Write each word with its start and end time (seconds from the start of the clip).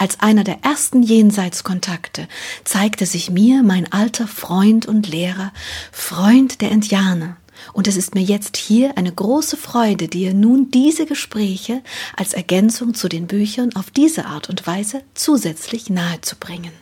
Als 0.00 0.18
einer 0.20 0.44
der 0.44 0.64
ersten 0.64 1.02
Jenseitskontakte 1.02 2.26
zeigte 2.64 3.04
sich 3.04 3.30
mir 3.30 3.62
mein 3.62 3.92
alter 3.92 4.26
Freund 4.26 4.86
und 4.86 5.06
Lehrer, 5.06 5.52
Freund 5.92 6.62
der 6.62 6.70
Indianer, 6.70 7.36
und 7.74 7.86
es 7.86 7.98
ist 7.98 8.14
mir 8.14 8.22
jetzt 8.22 8.56
hier 8.56 8.96
eine 8.96 9.12
große 9.12 9.58
Freude, 9.58 10.08
dir 10.08 10.32
nun 10.32 10.70
diese 10.70 11.04
Gespräche 11.04 11.82
als 12.16 12.32
Ergänzung 12.32 12.94
zu 12.94 13.10
den 13.10 13.26
Büchern 13.26 13.76
auf 13.76 13.90
diese 13.90 14.24
Art 14.24 14.48
und 14.48 14.66
Weise 14.66 15.02
zusätzlich 15.12 15.90
nahezubringen. 15.90 16.72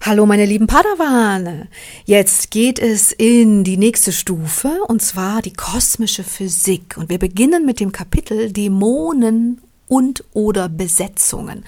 Hallo 0.00 0.26
meine 0.26 0.46
lieben 0.46 0.66
Padawane. 0.66 1.68
Jetzt 2.06 2.50
geht 2.50 2.80
es 2.80 3.12
in 3.12 3.62
die 3.62 3.76
nächste 3.76 4.10
Stufe 4.10 4.80
und 4.88 5.00
zwar 5.00 5.42
die 5.42 5.52
kosmische 5.52 6.24
Physik 6.24 6.96
und 6.96 7.08
wir 7.08 7.20
beginnen 7.20 7.64
mit 7.64 7.78
dem 7.78 7.92
Kapitel 7.92 8.50
Dämonen 8.50 9.60
und 9.90 10.24
oder 10.32 10.68
Besetzungen. 10.68 11.64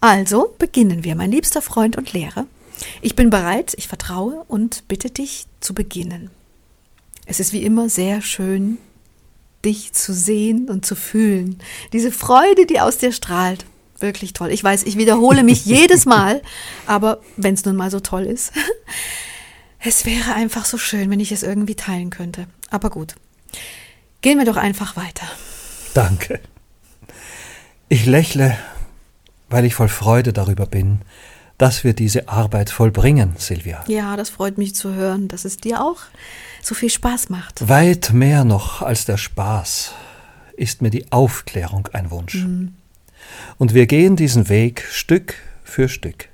Also 0.00 0.54
beginnen 0.58 1.04
wir, 1.04 1.16
mein 1.16 1.32
liebster 1.32 1.60
Freund 1.60 1.96
und 1.96 2.12
Lehrer. 2.12 2.46
Ich 3.02 3.16
bin 3.16 3.30
bereit, 3.30 3.74
ich 3.76 3.88
vertraue 3.88 4.44
und 4.46 4.86
bitte 4.86 5.10
dich 5.10 5.46
zu 5.60 5.74
beginnen. 5.74 6.30
Es 7.26 7.40
ist 7.40 7.52
wie 7.52 7.64
immer 7.64 7.88
sehr 7.88 8.22
schön, 8.22 8.78
dich 9.64 9.92
zu 9.92 10.14
sehen 10.14 10.70
und 10.70 10.86
zu 10.86 10.94
fühlen. 10.94 11.58
Diese 11.92 12.12
Freude, 12.12 12.64
die 12.64 12.80
aus 12.80 12.98
dir 12.98 13.12
strahlt. 13.12 13.66
Wirklich 13.98 14.32
toll. 14.32 14.52
Ich 14.52 14.62
weiß, 14.62 14.84
ich 14.84 14.96
wiederhole 14.96 15.42
mich 15.42 15.64
jedes 15.66 16.06
Mal, 16.06 16.40
aber 16.86 17.20
wenn 17.36 17.54
es 17.54 17.64
nun 17.64 17.74
mal 17.74 17.90
so 17.90 18.00
toll 18.00 18.24
ist. 18.24 18.52
Es 19.80 20.04
wäre 20.04 20.34
einfach 20.34 20.64
so 20.64 20.76
schön, 20.76 21.08
wenn 21.08 21.20
ich 21.20 21.30
es 21.30 21.44
irgendwie 21.44 21.76
teilen 21.76 22.10
könnte. 22.10 22.48
Aber 22.68 22.90
gut. 22.90 23.14
Gehen 24.22 24.38
wir 24.38 24.44
doch 24.44 24.56
einfach 24.56 24.96
weiter. 24.96 25.26
Danke. 25.94 26.40
Ich 27.90 28.04
lächle, 28.04 28.56
weil 29.48 29.64
ich 29.64 29.74
voll 29.74 29.88
Freude 29.88 30.34
darüber 30.34 30.66
bin, 30.66 31.00
dass 31.56 31.84
wir 31.84 31.94
diese 31.94 32.28
Arbeit 32.28 32.68
vollbringen, 32.68 33.32
Silvia. 33.38 33.82
Ja, 33.88 34.16
das 34.16 34.28
freut 34.28 34.58
mich 34.58 34.74
zu 34.74 34.94
hören, 34.94 35.26
dass 35.28 35.46
es 35.46 35.56
dir 35.56 35.82
auch 35.82 36.00
so 36.62 36.74
viel 36.74 36.90
Spaß 36.90 37.30
macht. 37.30 37.66
Weit 37.66 38.12
mehr 38.12 38.44
noch 38.44 38.82
als 38.82 39.06
der 39.06 39.16
Spaß 39.16 39.94
ist 40.56 40.82
mir 40.82 40.90
die 40.90 41.10
Aufklärung 41.10 41.88
ein 41.92 42.10
Wunsch. 42.10 42.34
Mhm. 42.34 42.74
Und 43.56 43.72
wir 43.72 43.86
gehen 43.86 44.16
diesen 44.16 44.50
Weg 44.50 44.84
Stück 44.90 45.34
für 45.64 45.88
Stück. 45.88 46.28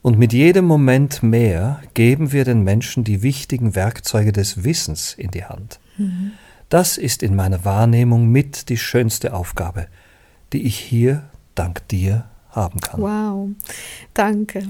Und 0.00 0.18
mit 0.18 0.32
jedem 0.32 0.64
Moment 0.64 1.22
mehr 1.22 1.82
geben 1.92 2.32
wir 2.32 2.44
den 2.44 2.62
Menschen 2.62 3.04
die 3.04 3.22
wichtigen 3.22 3.74
Werkzeuge 3.74 4.32
des 4.32 4.64
Wissens 4.64 5.14
in 5.14 5.30
die 5.30 5.44
Hand. 5.44 5.78
Mhm. 5.98 6.32
Das 6.70 6.96
ist 6.96 7.22
in 7.22 7.36
meiner 7.36 7.64
Wahrnehmung 7.66 8.28
mit 8.28 8.70
die 8.70 8.78
schönste 8.78 9.34
Aufgabe, 9.34 9.88
die 10.54 10.62
ich 10.62 10.78
hier 10.78 11.28
dank 11.54 11.86
dir 11.88 12.24
haben 12.48 12.80
kann. 12.80 13.02
Wow, 13.02 13.48
danke. 14.14 14.66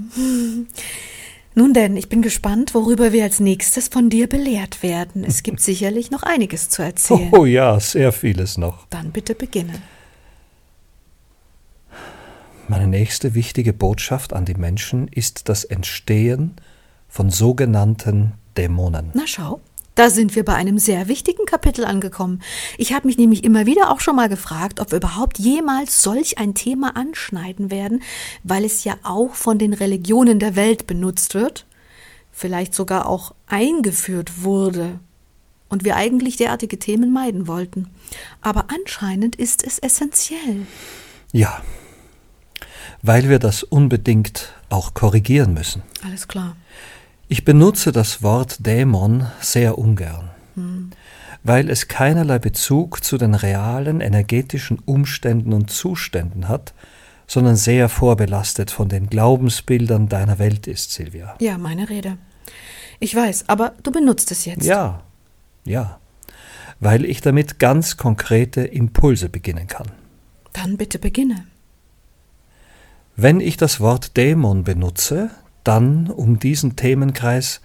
Nun 1.55 1.73
denn, 1.73 1.97
ich 1.97 2.09
bin 2.09 2.23
gespannt, 2.23 2.75
worüber 2.75 3.13
wir 3.13 3.23
als 3.23 3.39
nächstes 3.39 3.89
von 3.89 4.11
dir 4.11 4.29
belehrt 4.29 4.83
werden. 4.83 5.23
Es 5.23 5.43
gibt 5.43 5.61
sicherlich 5.61 6.11
noch 6.11 6.25
einiges 6.25 6.69
zu 6.71 6.83
erzählen. 6.83 7.29
Oh 7.33 7.45
ja, 7.45 7.79
sehr 7.79 8.11
vieles 8.13 8.59
noch. 8.59 8.87
Dann 8.89 9.13
bitte 9.13 9.35
beginnen. 9.35 9.83
Meine 12.67 12.87
nächste 12.87 13.35
wichtige 13.35 13.75
Botschaft 13.75 14.33
an 14.33 14.47
die 14.47 14.55
Menschen 14.55 15.07
ist 15.09 15.49
das 15.51 15.65
Entstehen 15.65 16.57
von 17.09 17.31
sogenannten 17.31 18.33
Dämonen. 18.57 19.11
Na 19.13 19.27
schau. 19.27 19.61
Da 19.95 20.11
sind 20.11 20.35
wir 20.35 20.45
bei 20.45 20.55
einem 20.55 20.79
sehr 20.79 21.07
wichtigen 21.07 21.47
Kapitel 21.47 21.85
angekommen. 21.85 22.43
Ich 22.79 22.93
habe 22.93 23.07
mich 23.07 23.17
nämlich 23.17 23.45
immer 23.45 23.65
wieder 23.65 23.91
auch 23.91 24.01
schon 24.01 24.17
mal 24.17 24.29
gefragt, 24.29 24.81
ob 24.81 24.91
wir 24.91 24.99
überhaupt 24.99 25.39
jemals 25.39 26.03
solch 26.03 26.39
ein 26.39 26.55
Thema 26.55 26.97
anschneiden 26.97 27.71
werden, 27.71 28.03
weil 28.43 28.65
es 28.65 28.83
ja 28.83 28.97
auch 29.05 29.35
von 29.35 29.59
den 29.59 29.73
Religionen 29.73 30.41
der 30.41 30.57
Welt 30.57 30.89
benutzt 30.89 31.35
wird, 31.35 31.65
vielleicht 32.33 32.75
sogar 32.75 33.07
auch 33.07 33.35
eingeführt 33.47 34.43
wurde 34.43 34.99
und 35.69 35.85
wir 35.85 35.95
eigentlich 35.95 36.37
derartige 36.37 36.79
Themen 36.79 37.13
meiden 37.13 37.47
wollten. 37.47 37.89
Aber 38.41 38.67
anscheinend 38.75 39.37
ist 39.37 39.65
es 39.65 39.79
essentiell. 39.79 40.67
Ja, 41.33 41.63
weil 43.03 43.29
wir 43.29 43.39
das 43.39 43.63
unbedingt 43.63 44.55
auch 44.71 44.95
korrigieren 44.95 45.55
müssen. 45.55 45.83
Alles 46.03 46.27
klar. 46.27 46.57
Ich 47.29 47.45
benutze 47.45 47.91
das 47.91 48.23
Wort 48.23 48.67
Dämon 48.67 49.27
sehr 49.41 49.79
ungern, 49.79 50.31
hm. 50.55 50.91
weil 51.43 51.71
es 51.71 51.89
keinerlei 51.89 52.39
Bezug 52.39 53.03
zu 53.03 53.17
den 53.17 53.35
realen 53.35 54.01
energetischen 54.01 54.79
Umständen 54.79 55.55
und 55.55 55.71
Zuständen 55.71 56.49
hat, 56.49 56.75
sondern 57.27 57.57
sehr 57.57 57.89
vorbelastet 57.89 58.71
von 58.71 58.91
den 58.91 59.09
Glaubensbildern 59.09 60.09
deiner 60.09 60.39
Welt 60.39 60.67
ist, 60.67 60.93
Silvia. 60.93 61.35
Ja, 61.41 61.57
meine 61.57 61.89
Rede. 61.89 62.19
Ich 63.01 63.15
weiß, 63.15 63.49
aber 63.49 63.73
du 63.83 63.91
benutzt 63.91 64.31
es 64.31 64.45
jetzt. 64.45 64.67
Ja, 64.67 65.03
ja, 65.65 65.99
weil 66.81 67.07
ich 67.07 67.23
damit 67.23 67.59
ganz 67.59 67.97
konkrete 67.97 68.63
Impulse 68.63 69.31
beginnen 69.31 69.67
kann. 69.67 69.91
Dann 70.53 70.77
bitte 70.77 70.99
beginne. 70.99 71.47
Wenn 73.17 73.41
ich 73.41 73.57
das 73.57 73.81
Wort 73.81 74.17
Dämon 74.17 74.65
benutze, 74.65 75.31
dann 75.65 76.09
um 76.09 76.39
diesen 76.39 76.77
Themenkreis 76.77 77.61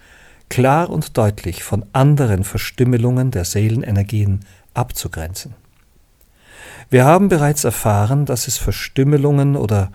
klar 0.48 0.90
und 0.90 1.16
deutlich 1.16 1.62
von 1.62 1.86
anderen 1.92 2.44
Verstümmelungen 2.44 3.30
der 3.30 3.44
Seelenenergien 3.44 4.40
abzugrenzen. 4.74 5.54
Wir 6.90 7.04
haben 7.04 7.28
bereits 7.28 7.64
erfahren, 7.64 8.26
dass 8.26 8.48
es 8.48 8.58
Verstümmelungen 8.58 9.56
oder 9.56 9.92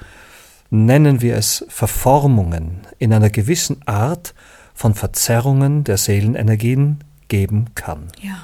nennen 0.70 1.22
wir 1.22 1.36
es 1.36 1.66
Verformungen 1.68 2.80
in 2.98 3.14
einer 3.14 3.30
gewissen 3.30 3.86
Art 3.86 4.34
von 4.74 4.94
Verzerrungen 4.94 5.84
der 5.84 5.98
Seelenenergien 5.98 7.04
geben 7.28 7.68
kann. 7.76 8.08
Ja. 8.22 8.38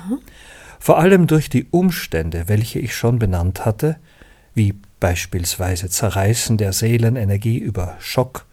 Vor 0.80 0.98
allem 0.98 1.28
durch 1.28 1.50
die 1.50 1.68
Umstände, 1.70 2.46
welche 2.48 2.80
ich 2.80 2.96
schon 2.96 3.20
benannt 3.20 3.66
hatte, 3.66 3.98
wie 4.54 4.74
beispielsweise 5.00 5.90
Zerreißen 5.90 6.58
der 6.58 6.74
Seelenenergie 6.74 7.58
über 7.58 7.96
Schock, 8.00 8.46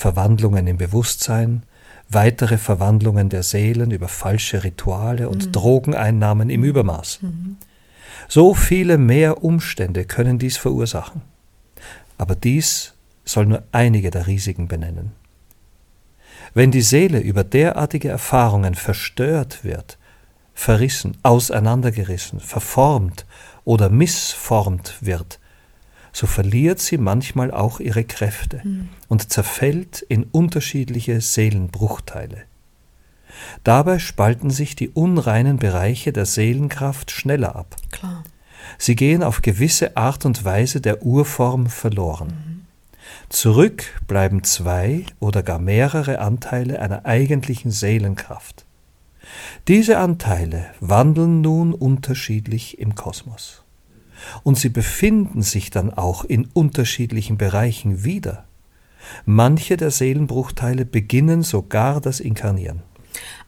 Verwandlungen 0.00 0.66
im 0.66 0.78
Bewusstsein, 0.78 1.62
weitere 2.08 2.56
Verwandlungen 2.56 3.28
der 3.28 3.42
Seelen 3.42 3.90
über 3.90 4.08
falsche 4.08 4.64
Rituale 4.64 5.28
und 5.28 5.48
mhm. 5.48 5.52
Drogeneinnahmen 5.52 6.48
im 6.48 6.64
Übermaß. 6.64 7.18
Mhm. 7.20 7.58
So 8.26 8.54
viele 8.54 8.96
mehr 8.96 9.44
Umstände 9.44 10.06
können 10.06 10.38
dies 10.38 10.56
verursachen. 10.56 11.20
Aber 12.16 12.34
dies 12.34 12.94
soll 13.26 13.44
nur 13.44 13.62
einige 13.72 14.10
der 14.10 14.26
Risiken 14.26 14.68
benennen. 14.68 15.12
Wenn 16.54 16.70
die 16.70 16.80
Seele 16.80 17.20
über 17.20 17.44
derartige 17.44 18.08
Erfahrungen 18.08 18.76
verstört 18.76 19.64
wird, 19.64 19.98
verrissen, 20.54 21.18
auseinandergerissen, 21.22 22.40
verformt 22.40 23.26
oder 23.66 23.90
missformt 23.90 24.94
wird, 25.02 25.40
so 26.12 26.26
verliert 26.26 26.80
sie 26.80 26.98
manchmal 26.98 27.50
auch 27.50 27.80
ihre 27.80 28.04
Kräfte 28.04 28.60
mhm. 28.64 28.88
und 29.08 29.32
zerfällt 29.32 30.02
in 30.08 30.24
unterschiedliche 30.24 31.20
Seelenbruchteile. 31.20 32.42
Dabei 33.64 33.98
spalten 33.98 34.50
sich 34.50 34.76
die 34.76 34.90
unreinen 34.90 35.58
Bereiche 35.58 36.12
der 36.12 36.26
Seelenkraft 36.26 37.10
schneller 37.10 37.56
ab. 37.56 37.76
Klar. 37.90 38.24
Sie 38.78 38.96
gehen 38.96 39.22
auf 39.22 39.42
gewisse 39.42 39.96
Art 39.96 40.24
und 40.26 40.44
Weise 40.44 40.80
der 40.80 41.02
Urform 41.02 41.66
verloren. 41.68 42.28
Mhm. 42.28 42.60
Zurück 43.28 43.84
bleiben 44.06 44.44
zwei 44.44 45.04
oder 45.20 45.42
gar 45.42 45.58
mehrere 45.58 46.18
Anteile 46.18 46.80
einer 46.80 47.06
eigentlichen 47.06 47.70
Seelenkraft. 47.70 48.64
Diese 49.68 49.98
Anteile 49.98 50.66
wandeln 50.80 51.40
nun 51.40 51.72
unterschiedlich 51.72 52.78
im 52.78 52.94
Kosmos 52.94 53.62
und 54.42 54.58
sie 54.58 54.68
befinden 54.68 55.42
sich 55.42 55.70
dann 55.70 55.92
auch 55.92 56.24
in 56.24 56.48
unterschiedlichen 56.52 57.38
Bereichen 57.38 58.04
wieder. 58.04 58.44
Manche 59.24 59.76
der 59.76 59.90
Seelenbruchteile 59.90 60.84
beginnen 60.84 61.42
sogar 61.42 62.00
das 62.00 62.20
Inkarnieren. 62.20 62.82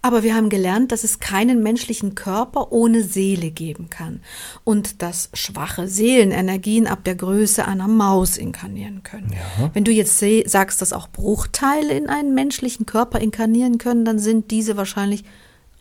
Aber 0.04 0.24
wir 0.24 0.34
haben 0.34 0.48
gelernt, 0.48 0.90
dass 0.90 1.04
es 1.04 1.20
keinen 1.20 1.62
menschlichen 1.62 2.16
Körper 2.16 2.72
ohne 2.72 3.04
Seele 3.04 3.52
geben 3.52 3.88
kann 3.88 4.20
und 4.64 5.00
dass 5.00 5.30
schwache 5.32 5.86
Seelenenergien 5.86 6.88
ab 6.88 7.04
der 7.04 7.14
Größe 7.14 7.64
einer 7.64 7.86
Maus 7.86 8.36
inkarnieren 8.36 9.04
können. 9.04 9.32
Ja. 9.32 9.70
Wenn 9.72 9.84
du 9.84 9.92
jetzt 9.92 10.22
sagst, 10.46 10.82
dass 10.82 10.92
auch 10.92 11.08
Bruchteile 11.08 11.96
in 11.96 12.08
einen 12.08 12.34
menschlichen 12.34 12.86
Körper 12.86 13.20
inkarnieren 13.20 13.78
können, 13.78 14.04
dann 14.04 14.18
sind 14.18 14.50
diese 14.50 14.76
wahrscheinlich 14.76 15.24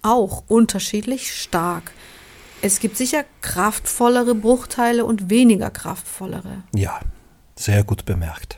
auch 0.04 0.44
unterschiedlich 0.48 1.34
stark. 1.34 1.92
Es 2.64 2.80
gibt 2.80 2.96
sicher 2.96 3.26
kraftvollere 3.42 4.36
Bruchteile 4.36 5.04
und 5.04 5.30
weniger 5.32 5.72
kraftvollere. 5.72 6.64
Ja, 6.76 7.00
sehr 7.56 7.84
gut 7.84 8.06
bemerkt. 8.06 8.58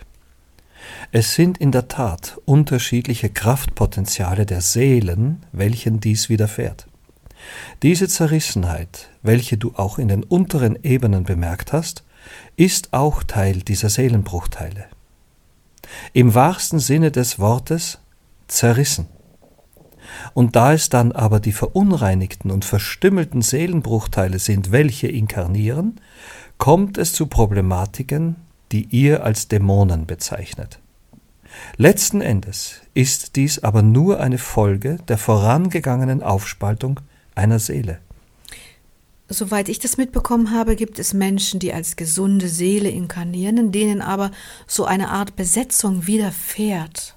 Es 1.13 1.35
sind 1.35 1.57
in 1.57 1.71
der 1.71 1.87
Tat 1.87 2.37
unterschiedliche 2.45 3.29
Kraftpotenziale 3.29 4.45
der 4.45 4.59
Seelen, 4.59 5.45
welchen 5.53 6.01
dies 6.01 6.27
widerfährt. 6.27 6.87
Diese 7.81 8.07
Zerrissenheit, 8.07 9.09
welche 9.21 9.57
du 9.57 9.73
auch 9.75 9.97
in 9.97 10.09
den 10.09 10.23
unteren 10.23 10.77
Ebenen 10.83 11.23
bemerkt 11.23 11.71
hast, 11.71 12.03
ist 12.57 12.93
auch 12.93 13.23
Teil 13.23 13.61
dieser 13.61 13.89
Seelenbruchteile. 13.89 14.85
Im 16.13 16.33
wahrsten 16.33 16.79
Sinne 16.79 17.11
des 17.11 17.39
Wortes 17.39 17.99
zerrissen. 18.47 19.07
Und 20.33 20.55
da 20.55 20.73
es 20.73 20.89
dann 20.89 21.11
aber 21.11 21.39
die 21.39 21.51
verunreinigten 21.51 22.51
und 22.51 22.65
verstümmelten 22.65 23.41
Seelenbruchteile 23.41 24.39
sind, 24.39 24.71
welche 24.71 25.07
inkarnieren, 25.07 25.99
kommt 26.57 26.97
es 26.97 27.13
zu 27.13 27.27
Problematiken, 27.27 28.35
die 28.71 28.87
ihr 28.89 29.23
als 29.23 29.47
Dämonen 29.47 30.05
bezeichnet. 30.05 30.79
Letzten 31.77 32.21
Endes 32.21 32.81
ist 32.93 33.35
dies 33.35 33.59
aber 33.59 33.81
nur 33.81 34.19
eine 34.19 34.37
Folge 34.37 34.97
der 35.07 35.17
vorangegangenen 35.17 36.23
Aufspaltung 36.23 36.99
einer 37.35 37.59
Seele. 37.59 37.99
Soweit 39.29 39.69
ich 39.69 39.79
das 39.79 39.97
mitbekommen 39.97 40.51
habe, 40.51 40.75
gibt 40.75 40.99
es 40.99 41.13
Menschen, 41.13 41.59
die 41.59 41.73
als 41.73 41.95
gesunde 41.95 42.49
Seele 42.49 42.89
inkarnieren, 42.89 43.57
in 43.57 43.71
denen 43.71 44.01
aber 44.01 44.31
so 44.67 44.85
eine 44.85 45.09
Art 45.09 45.35
Besetzung 45.35 46.05
widerfährt. 46.07 47.15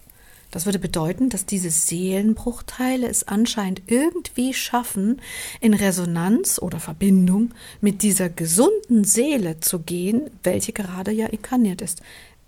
Das 0.57 0.65
würde 0.65 0.79
bedeuten, 0.79 1.29
dass 1.29 1.45
diese 1.45 1.69
Seelenbruchteile 1.69 3.07
es 3.07 3.29
anscheinend 3.29 3.83
irgendwie 3.89 4.55
schaffen, 4.55 5.21
in 5.61 5.75
Resonanz 5.75 6.59
oder 6.59 6.81
Verbindung 6.81 7.51
mit 7.83 8.01
dieser 8.01 8.31
gesunden 8.31 9.05
Seele 9.05 9.61
zu 9.61 9.81
gehen, 9.81 10.31
welche 10.43 10.73
gerade 10.73 11.11
ja 11.13 11.27
inkarniert 11.27 11.83
ist. 11.83 12.01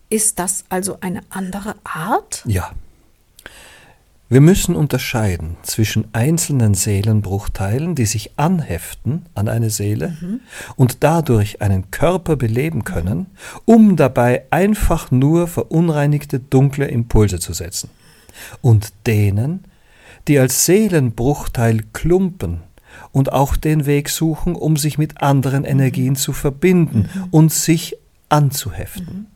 Ist 0.08 0.38
das 0.38 0.64
also 0.70 0.96
eine 1.02 1.20
andere 1.28 1.74
Art? 1.84 2.44
Ja, 2.46 2.72
wir 4.30 4.42
müssen 4.42 4.76
unterscheiden 4.76 5.56
zwischen 5.62 6.08
einzelnen 6.12 6.74
Seelenbruchteilen, 6.74 7.94
die 7.94 8.04
sich 8.04 8.32
anheften 8.36 9.24
an 9.34 9.48
eine 9.48 9.70
Seele 9.70 10.16
mhm. 10.20 10.40
und 10.76 11.02
dadurch 11.02 11.62
einen 11.62 11.90
Körper 11.90 12.36
beleben 12.36 12.84
können, 12.84 13.26
um 13.64 13.96
dabei 13.96 14.44
einfach 14.50 15.10
nur 15.10 15.48
verunreinigte 15.48 16.40
dunkle 16.40 16.86
Impulse 16.88 17.38
zu 17.38 17.54
setzen, 17.54 17.88
und 18.60 18.92
denen, 19.06 19.64
die 20.28 20.38
als 20.38 20.66
Seelenbruchteil 20.66 21.84
klumpen 21.94 22.60
und 23.12 23.32
auch 23.32 23.56
den 23.56 23.86
Weg 23.86 24.10
suchen, 24.10 24.54
um 24.54 24.76
sich 24.76 24.98
mit 24.98 25.22
anderen. 25.22 25.64
Energien 25.64 26.16
zu 26.16 26.34
verbinden 26.34 27.08
mhm. 27.12 27.24
und 27.30 27.52
sich 27.52 27.96
anzuheften. 28.28 29.06
Mhm. 29.06 29.26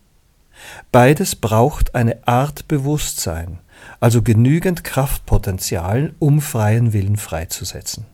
Beides 0.93 1.35
braucht 1.35 1.95
eine 1.95 2.27
Art 2.27 2.69
Bewusstsein, 2.69 3.59
also 4.01 4.23
genügend 4.23 4.85
Kraftpotenzial, 4.85 6.15
um 6.19 6.41
freien 6.41 6.93
Willen 6.93 7.17
freizusetzen. 7.17 8.07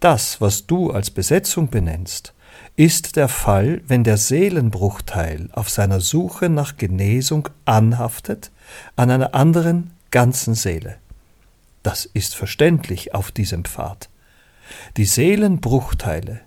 Das, 0.00 0.40
was 0.40 0.66
du 0.66 0.90
als 0.90 1.10
Besetzung 1.10 1.68
benennst, 1.68 2.34
ist 2.76 3.16
der 3.16 3.28
Fall, 3.28 3.80
wenn 3.86 4.04
der 4.04 4.16
Seelenbruchteil 4.16 5.48
auf 5.52 5.70
seiner 5.70 6.00
Suche 6.00 6.48
nach 6.48 6.76
Genesung 6.76 7.48
anhaftet 7.64 8.50
an 8.96 9.10
einer 9.10 9.34
anderen 9.34 9.92
ganzen 10.10 10.54
Seele. 10.54 10.96
Das 11.82 12.04
ist 12.04 12.34
verständlich 12.34 13.14
auf 13.14 13.30
diesem 13.30 13.64
Pfad. 13.64 14.08
Die 14.96 15.04
Seelenbruchteile 15.04 16.40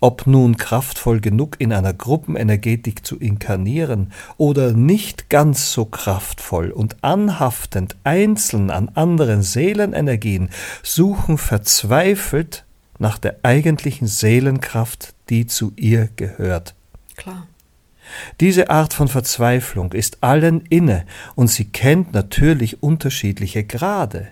ob 0.00 0.26
nun 0.26 0.56
kraftvoll 0.56 1.20
genug 1.20 1.56
in 1.58 1.72
einer 1.72 1.92
Gruppenenergetik 1.92 3.04
zu 3.04 3.16
inkarnieren 3.16 4.12
oder 4.36 4.72
nicht 4.72 5.28
ganz 5.28 5.72
so 5.72 5.84
kraftvoll 5.84 6.70
und 6.70 6.96
anhaftend 7.02 7.96
einzeln 8.04 8.70
an 8.70 8.90
anderen 8.94 9.42
Seelenenergien, 9.42 10.50
suchen 10.82 11.38
verzweifelt 11.38 12.64
nach 12.98 13.18
der 13.18 13.38
eigentlichen 13.42 14.06
Seelenkraft, 14.06 15.14
die 15.28 15.46
zu 15.46 15.72
ihr 15.76 16.08
gehört. 16.16 16.74
Klar. 17.16 17.46
Diese 18.40 18.70
Art 18.70 18.94
von 18.94 19.08
Verzweiflung 19.08 19.92
ist 19.92 20.22
allen 20.22 20.62
inne 20.62 21.04
und 21.34 21.48
sie 21.48 21.66
kennt 21.66 22.12
natürlich 22.14 22.82
unterschiedliche 22.82 23.64
Grade. 23.64 24.28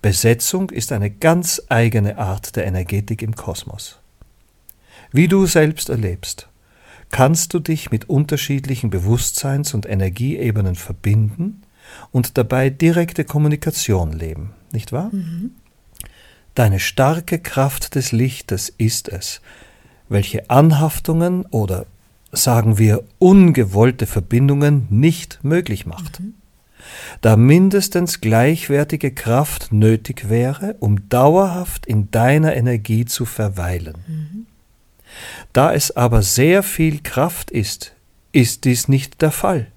Besetzung 0.00 0.70
ist 0.70 0.92
eine 0.92 1.10
ganz 1.10 1.62
eigene 1.68 2.18
Art 2.18 2.56
der 2.56 2.66
Energetik 2.66 3.22
im 3.22 3.34
Kosmos. 3.34 3.98
Wie 5.14 5.28
du 5.28 5.46
selbst 5.46 5.90
erlebst, 5.90 6.48
kannst 7.12 7.54
du 7.54 7.60
dich 7.60 7.92
mit 7.92 8.08
unterschiedlichen 8.08 8.90
Bewusstseins- 8.90 9.72
und 9.72 9.86
Energieebenen 9.86 10.74
verbinden 10.74 11.62
und 12.10 12.36
dabei 12.36 12.68
direkte 12.68 13.24
Kommunikation 13.24 14.12
leben, 14.12 14.50
nicht 14.72 14.90
wahr? 14.90 15.10
Mhm. 15.12 15.52
Deine 16.56 16.80
starke 16.80 17.38
Kraft 17.38 17.94
des 17.94 18.10
Lichtes 18.10 18.74
ist 18.76 19.08
es, 19.08 19.40
welche 20.08 20.50
Anhaftungen 20.50 21.46
oder 21.46 21.86
sagen 22.32 22.76
wir 22.76 23.04
ungewollte 23.20 24.06
Verbindungen 24.06 24.88
nicht 24.90 25.38
möglich 25.44 25.86
macht. 25.86 26.18
Mhm. 26.18 26.34
Da 27.20 27.36
mindestens 27.36 28.20
gleichwertige 28.20 29.12
Kraft 29.12 29.72
nötig 29.72 30.28
wäre, 30.28 30.74
um 30.80 31.08
dauerhaft 31.08 31.86
in 31.86 32.10
deiner 32.10 32.56
Energie 32.56 33.04
zu 33.04 33.24
verweilen. 33.26 33.94
Mhm. 34.08 34.46
Da 35.52 35.72
es 35.72 35.96
aber 35.96 36.22
sehr 36.22 36.62
viel 36.62 37.00
Kraft 37.02 37.50
ist, 37.50 37.94
ist 38.32 38.64
dies 38.64 38.88
nicht 38.88 39.22
der 39.22 39.30
Fall. 39.30 39.68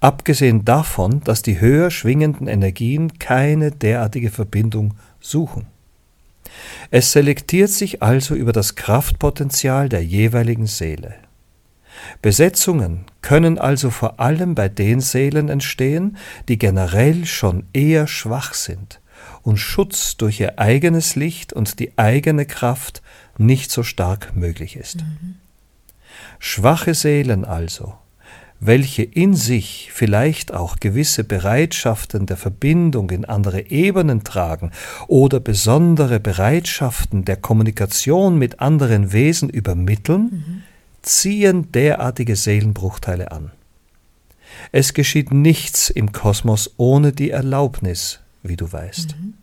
Abgesehen 0.00 0.64
davon, 0.64 1.20
dass 1.24 1.42
die 1.42 1.60
höher 1.60 1.90
schwingenden 1.90 2.48
Energien 2.48 3.18
keine 3.18 3.70
derartige 3.70 4.30
Verbindung 4.30 4.94
suchen. 5.20 5.66
Es 6.90 7.12
selektiert 7.12 7.70
sich 7.70 8.02
also 8.02 8.34
über 8.34 8.52
das 8.52 8.76
Kraftpotenzial 8.76 9.88
der 9.88 10.02
jeweiligen 10.02 10.66
Seele. 10.66 11.14
Besetzungen 12.22 13.04
können 13.22 13.58
also 13.58 13.90
vor 13.90 14.20
allem 14.20 14.54
bei 14.54 14.68
den 14.68 15.00
Seelen 15.00 15.48
entstehen, 15.48 16.16
die 16.48 16.58
generell 16.58 17.26
schon 17.26 17.64
eher 17.72 18.06
schwach 18.06 18.54
sind 18.54 19.00
und 19.42 19.56
Schutz 19.56 20.16
durch 20.16 20.40
ihr 20.40 20.58
eigenes 20.58 21.16
Licht 21.16 21.52
und 21.52 21.78
die 21.78 21.96
eigene 21.96 22.46
Kraft 22.46 23.02
nicht 23.38 23.70
so 23.70 23.82
stark 23.82 24.34
möglich 24.36 24.76
ist. 24.76 25.02
Mhm. 25.02 25.36
Schwache 26.38 26.94
Seelen 26.94 27.44
also, 27.44 27.94
welche 28.60 29.02
in 29.02 29.34
sich 29.34 29.90
vielleicht 29.92 30.52
auch 30.52 30.80
gewisse 30.80 31.24
Bereitschaften 31.24 32.26
der 32.26 32.36
Verbindung 32.36 33.10
in 33.10 33.24
andere 33.24 33.70
Ebenen 33.70 34.24
tragen 34.24 34.70
oder 35.08 35.40
besondere 35.40 36.20
Bereitschaften 36.20 37.24
der 37.24 37.36
Kommunikation 37.36 38.38
mit 38.38 38.60
anderen 38.60 39.12
Wesen 39.12 39.50
übermitteln, 39.50 40.22
mhm. 40.22 40.62
ziehen 41.02 41.72
derartige 41.72 42.36
Seelenbruchteile 42.36 43.30
an. 43.30 43.50
Es 44.72 44.94
geschieht 44.94 45.32
nichts 45.32 45.90
im 45.90 46.12
Kosmos 46.12 46.74
ohne 46.76 47.12
die 47.12 47.30
Erlaubnis, 47.30 48.20
wie 48.42 48.56
du 48.56 48.70
weißt. 48.72 49.16
Mhm. 49.18 49.34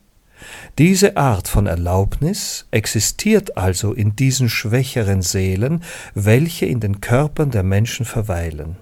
Diese 0.77 1.17
Art 1.17 1.47
von 1.47 1.67
Erlaubnis 1.67 2.65
existiert 2.71 3.57
also 3.57 3.93
in 3.93 4.15
diesen 4.15 4.49
schwächeren 4.49 5.21
Seelen, 5.21 5.83
welche 6.13 6.65
in 6.65 6.79
den 6.79 7.01
Körpern 7.01 7.51
der 7.51 7.63
Menschen 7.63 8.05
verweilen. 8.05 8.77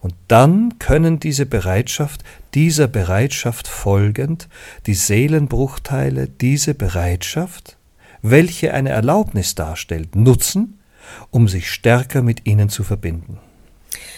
Und 0.00 0.14
dann 0.28 0.78
können 0.78 1.20
diese 1.20 1.46
Bereitschaft, 1.46 2.22
dieser 2.54 2.88
Bereitschaft 2.88 3.68
folgend, 3.68 4.48
die 4.86 4.94
Seelenbruchteile 4.94 6.28
diese 6.28 6.74
Bereitschaft, 6.74 7.76
welche 8.22 8.72
eine 8.72 8.90
Erlaubnis 8.90 9.54
darstellt, 9.54 10.16
nutzen, 10.16 10.78
um 11.30 11.48
sich 11.48 11.70
stärker 11.70 12.22
mit 12.22 12.46
ihnen 12.46 12.68
zu 12.68 12.84
verbinden. 12.84 13.38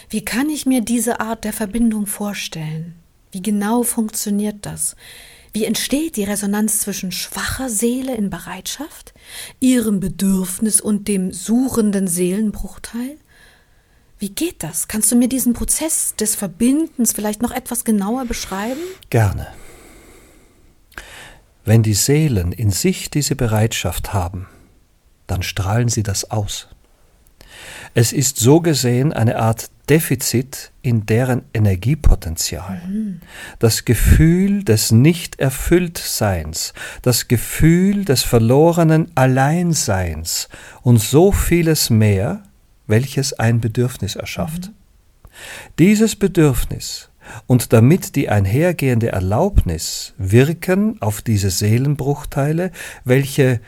Wie 0.09 0.25
kann 0.25 0.49
ich 0.49 0.65
mir 0.65 0.81
diese 0.81 1.19
Art 1.19 1.43
der 1.43 1.53
Verbindung 1.53 2.07
vorstellen? 2.07 2.95
Wie 3.31 3.41
genau 3.41 3.83
funktioniert 3.83 4.65
das? 4.65 4.95
Wie 5.51 5.65
entsteht 5.65 6.15
die 6.15 6.23
Resonanz 6.23 6.79
zwischen 6.79 7.11
schwacher 7.11 7.69
Seele 7.69 8.15
in 8.15 8.29
Bereitschaft, 8.29 9.13
ihrem 9.59 9.99
Bedürfnis 9.99 10.79
und 10.79 11.07
dem 11.07 11.33
suchenden 11.33 12.07
Seelenbruchteil? 12.07 13.17
Wie 14.19 14.29
geht 14.29 14.63
das? 14.63 14.87
Kannst 14.87 15.11
du 15.11 15.15
mir 15.15 15.29
diesen 15.29 15.53
Prozess 15.53 16.15
des 16.15 16.35
Verbindens 16.35 17.13
vielleicht 17.13 17.41
noch 17.41 17.51
etwas 17.51 17.85
genauer 17.85 18.25
beschreiben? 18.25 18.81
Gerne. 19.09 19.47
Wenn 21.65 21.83
die 21.83 21.93
Seelen 21.93 22.51
in 22.51 22.71
sich 22.71 23.09
diese 23.09 23.35
Bereitschaft 23.35 24.13
haben, 24.13 24.47
dann 25.25 25.41
strahlen 25.41 25.87
sie 25.87 26.03
das 26.03 26.31
aus. 26.31 26.67
Es 27.93 28.11
ist 28.11 28.37
so 28.37 28.59
gesehen 28.59 29.13
eine 29.13 29.37
Art 29.37 29.69
Defizit 29.89 30.71
in 30.81 31.05
deren 31.07 31.43
Energiepotenzial, 31.53 32.81
das 33.57 33.85
Gefühl 33.85 34.63
des 34.63 34.91
Nicht-Erfülltseins, 34.91 36.73
das 37.01 37.27
Gefühl 37.27 38.05
des 38.05 38.21
verlorenen 38.23 39.11
Alleinseins 39.15 40.47
und 40.83 40.99
so 40.99 41.31
vieles 41.31 41.89
mehr, 41.89 42.43
welches 42.85 43.33
ein 43.33 43.61
Bedürfnis 43.61 44.15
erschafft. 44.15 44.71
Dieses 45.79 46.15
Bedürfnis 46.15 47.09
und 47.47 47.73
damit 47.73 48.15
die 48.15 48.29
einhergehende 48.29 49.11
Erlaubnis 49.11 50.13
wirken 50.17 51.01
auf 51.01 51.21
diese 51.21 51.49
Seelenbruchteile, 51.49 52.71
welche 53.05 53.59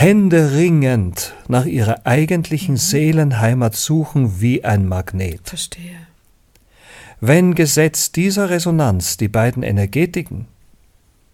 händeringend 0.00 1.34
nach 1.48 1.64
ihrer 1.64 2.06
eigentlichen 2.06 2.76
Seelenheimat 2.76 3.74
suchen 3.74 4.40
wie 4.40 4.62
ein 4.62 4.86
Magnet. 4.86 5.48
Verstehe. 5.48 6.06
Wenn 7.20 7.56
gesetzt 7.56 8.14
dieser 8.14 8.48
Resonanz 8.48 9.16
die 9.16 9.26
beiden 9.26 9.64
Energetiken, 9.64 10.46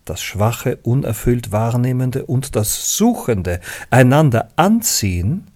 das 0.06 0.23
schwache, 0.23 0.76
unerfüllt 0.76 1.52
Wahrnehmende 1.52 2.25
und 2.25 2.56
das 2.56 2.97
Suchende, 2.97 3.61
einander 3.90 4.49
anziehen, 4.56 5.49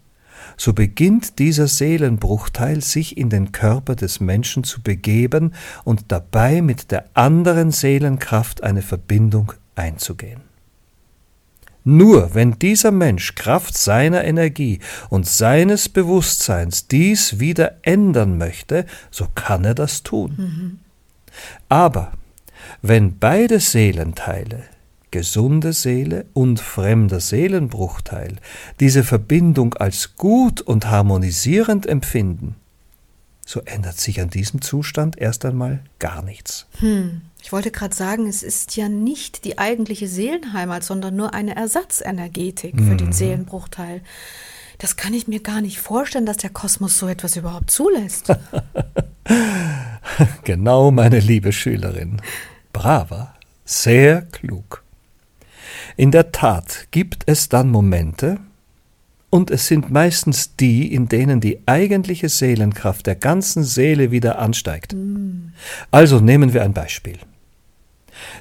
so 0.59 0.75
beginnt 0.75 1.39
dieser 1.39 1.67
Seelenbruchteil 1.67 2.83
sich 2.83 3.17
in 3.17 3.31
den 3.31 3.53
Körper 3.53 3.97
des 3.97 4.21
Menschen 4.21 4.65
zu 4.65 4.83
begeben 4.83 5.55
und 5.83 6.13
dabei 6.13 6.61
mit 6.61 6.91
der 6.91 7.07
anderen 7.15 7.71
Seelenkraft 7.71 8.63
eine 8.63 8.83
Verbindung 8.83 9.55
einzugehen. 9.77 10.48
Nur 11.91 12.35
wenn 12.35 12.59
dieser 12.59 12.91
Mensch 12.91 13.35
Kraft 13.35 13.75
seiner 13.75 14.23
Energie 14.23 14.79
und 15.09 15.27
seines 15.27 15.89
Bewusstseins 15.89 16.87
dies 16.87 17.41
wieder 17.41 17.77
ändern 17.81 18.37
möchte, 18.37 18.85
so 19.11 19.27
kann 19.35 19.65
er 19.65 19.75
das 19.75 20.03
tun. 20.03 20.35
Mhm. 20.37 20.79
Aber 21.71 22.13
wenn 22.83 23.19
beide 23.19 23.59
Seelenteile, 23.59 24.65
gesunde 25.13 25.73
Seele 25.73 26.27
und 26.35 26.61
fremder 26.61 27.21
Seelenbruchteil, 27.21 28.37
diese 28.81 29.03
Verbindung 29.03 29.73
als 29.73 30.15
gut 30.19 30.61
und 30.61 30.91
harmonisierend 30.91 31.87
empfinden, 31.87 32.57
so 33.49 33.61
ändert 33.61 33.99
sich 33.99 34.21
an 34.21 34.29
diesem 34.29 34.61
Zustand 34.61 35.17
erst 35.17 35.47
einmal 35.47 35.81
gar 35.99 36.21
nichts. 36.21 36.67
Hm. 36.81 37.23
Ich 37.43 37.51
wollte 37.51 37.71
gerade 37.71 37.95
sagen, 37.95 38.27
es 38.27 38.43
ist 38.43 38.77
ja 38.77 38.91
nicht 38.91 39.47
die 39.47 39.57
eigentliche 39.57 40.07
Seelenheimat, 40.07 40.85
sondern 40.85 41.17
nur 41.17 41.33
eine 41.33 41.57
Ersatzenergetik 41.57 42.77
für 42.77 42.83
mhm. 42.83 42.99
den 42.99 43.13
Seelenbruchteil. 43.13 44.03
Das 44.77 44.97
kann 44.97 45.15
ich 45.15 45.29
mir 45.29 45.41
gar 45.41 45.63
nicht 45.63 45.81
vorstellen, 45.81 46.27
dass 46.27 46.37
der 46.37 46.51
Kosmos 46.51 46.99
so 46.99 47.09
etwas 47.09 47.37
überhaupt 47.37 47.71
zulässt. 47.71 48.29
genau, 50.45 50.91
meine 50.91 51.21
liebe 51.21 51.53
Schülerin. 51.53 52.21
Braver, 52.75 53.35
sehr 53.65 54.23
klug. 54.23 54.85
In 55.97 56.11
der 56.11 56.33
Tat 56.33 56.89
gibt 56.91 57.23
es 57.25 57.49
dann 57.49 57.71
Momente, 57.71 58.41
und 59.31 59.51
es 59.51 59.67
sind 59.67 59.91
meistens 59.91 60.57
die, 60.57 60.93
in 60.93 61.09
denen 61.09 61.41
die 61.41 61.61
eigentliche 61.67 62.29
Seelenkraft 62.29 63.07
der 63.07 63.15
ganzen 63.15 63.63
Seele 63.63 64.11
wieder 64.11 64.39
ansteigt. 64.39 64.95
Mm. 64.95 65.53
Also 65.91 66.21
nehmen 66.21 66.55
wir 66.55 66.63
ein 66.63 66.73
Beispiel. 66.73 67.19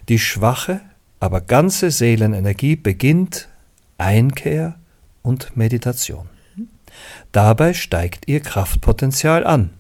Die 0.08 0.20
schwache, 0.20 0.82
aber 1.20 1.42
ganze 1.42 1.92
Seelenenergie 1.92 2.76
beginnt 2.76 3.50
Einkehr 3.98 4.76
und 5.24 5.58
Meditation. 5.58 6.30
Dabei 7.32 7.74
steigt 7.74 8.28
ihr 8.28 8.40
Kraftpotenzial 8.40 9.46
an. 9.46 9.72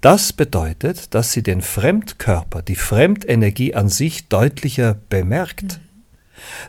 Das 0.00 0.32
bedeutet, 0.32 1.14
dass 1.14 1.32
sie 1.32 1.42
den 1.42 1.62
Fremdkörper, 1.62 2.62
die 2.62 2.76
Fremdenergie 2.76 3.74
an 3.74 3.88
sich 3.88 4.28
deutlicher 4.28 4.94
bemerkt. 5.08 5.80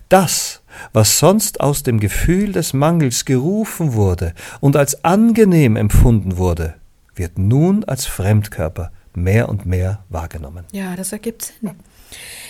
Das, 0.10 0.62
was 0.94 1.20
sonst 1.20 1.62
aus 1.62 1.84
dem 1.84 2.00
Gefühl 2.00 2.52
des 2.52 2.74
Mangels 2.74 3.26
gerufen 3.26 3.94
wurde 3.94 4.34
und 4.60 4.76
als 4.76 5.04
angenehm 5.04 5.76
empfunden 5.76 6.38
wurde, 6.38 6.76
wird 7.16 7.38
nun 7.38 7.84
als 7.84 8.06
Fremdkörper 8.06 8.92
mehr 9.14 9.50
und 9.50 9.66
mehr 9.66 10.04
wahrgenommen. 10.10 10.66
Ja, 10.72 10.96
das 10.96 11.12
ergibt 11.12 11.44
Sinn. 11.44 11.72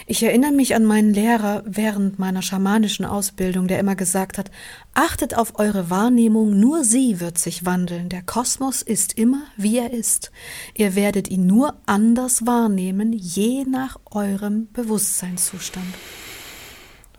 Ich 0.07 0.21
erinnere 0.21 0.51
mich 0.51 0.75
an 0.75 0.85
meinen 0.85 1.13
Lehrer 1.13 1.63
während 1.65 2.19
meiner 2.19 2.43
schamanischen 2.43 3.05
Ausbildung, 3.05 3.67
der 3.67 3.79
immer 3.79 3.95
gesagt 3.95 4.37
hat, 4.37 4.51
achtet 4.93 5.35
auf 5.35 5.57
eure 5.57 5.89
Wahrnehmung, 5.89 6.59
nur 6.59 6.83
sie 6.83 7.19
wird 7.19 7.39
sich 7.39 7.65
wandeln. 7.65 8.09
Der 8.09 8.21
Kosmos 8.21 8.83
ist 8.83 9.17
immer, 9.17 9.43
wie 9.57 9.79
er 9.79 9.91
ist. 9.91 10.31
Ihr 10.75 10.95
werdet 10.95 11.29
ihn 11.29 11.47
nur 11.47 11.73
anders 11.87 12.45
wahrnehmen, 12.45 13.13
je 13.13 13.63
nach 13.63 13.97
eurem 14.11 14.67
Bewusstseinszustand. 14.73 15.87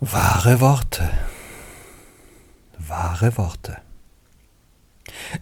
Wahre 0.00 0.60
Worte. 0.60 1.10
Wahre 2.78 3.38
Worte. 3.38 3.78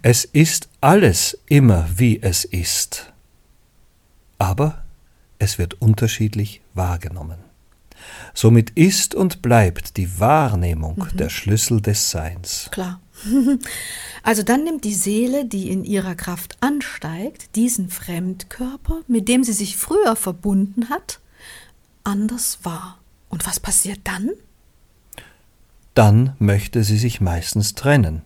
Es 0.03 0.25
ist 0.25 0.69
alles 0.81 1.37
immer, 1.47 1.89
wie 1.97 2.23
es 2.23 2.45
ist. 2.45 3.13
Aber 4.39 4.85
es 5.41 5.59
wird 5.59 5.81
unterschiedlich 5.83 6.61
wahrgenommen. 6.73 7.39
Somit 8.33 8.71
ist 8.71 9.17
und 9.17 9.43
bleibt 9.43 9.97
die 9.97 10.21
Wahrnehmung 10.21 10.99
mhm. 10.99 11.17
der 11.17 11.31
Schlüssel 11.31 11.81
des 11.81 12.11
Seins. 12.11 12.69
Klar. 12.71 13.01
Also 14.27 14.43
dann 14.43 14.65
nimmt 14.65 14.85
die 14.85 14.95
Seele, 14.95 15.45
die 15.45 15.69
in 15.69 15.85
ihrer 15.85 16.15
Kraft 16.15 16.57
ansteigt, 16.61 17.57
diesen 17.57 17.91
Fremdkörper, 17.91 19.03
mit 19.07 19.29
dem 19.29 19.45
sie 19.45 19.53
sich 19.53 19.77
früher 19.77 20.17
verbunden 20.17 20.89
hat, 20.89 21.21
anders 22.05 22.61
wahr. 22.63 23.01
Und 23.29 23.47
was 23.47 23.61
passiert 23.61 24.01
dann? 24.05 24.31
Dann 25.95 26.35
möchte 26.39 26.83
sie 26.85 26.99
sich 26.99 27.21
meistens 27.21 27.75
trennen, 27.75 28.23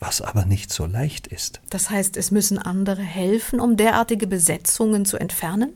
was 0.00 0.20
aber 0.20 0.44
nicht 0.44 0.72
so 0.72 0.86
leicht 0.86 1.26
ist. 1.26 1.60
Das 1.70 1.90
heißt, 1.90 2.16
es 2.16 2.30
müssen 2.30 2.58
andere 2.58 3.02
helfen, 3.02 3.60
um 3.60 3.76
derartige 3.76 4.26
Besetzungen 4.26 5.04
zu 5.04 5.18
entfernen? 5.18 5.74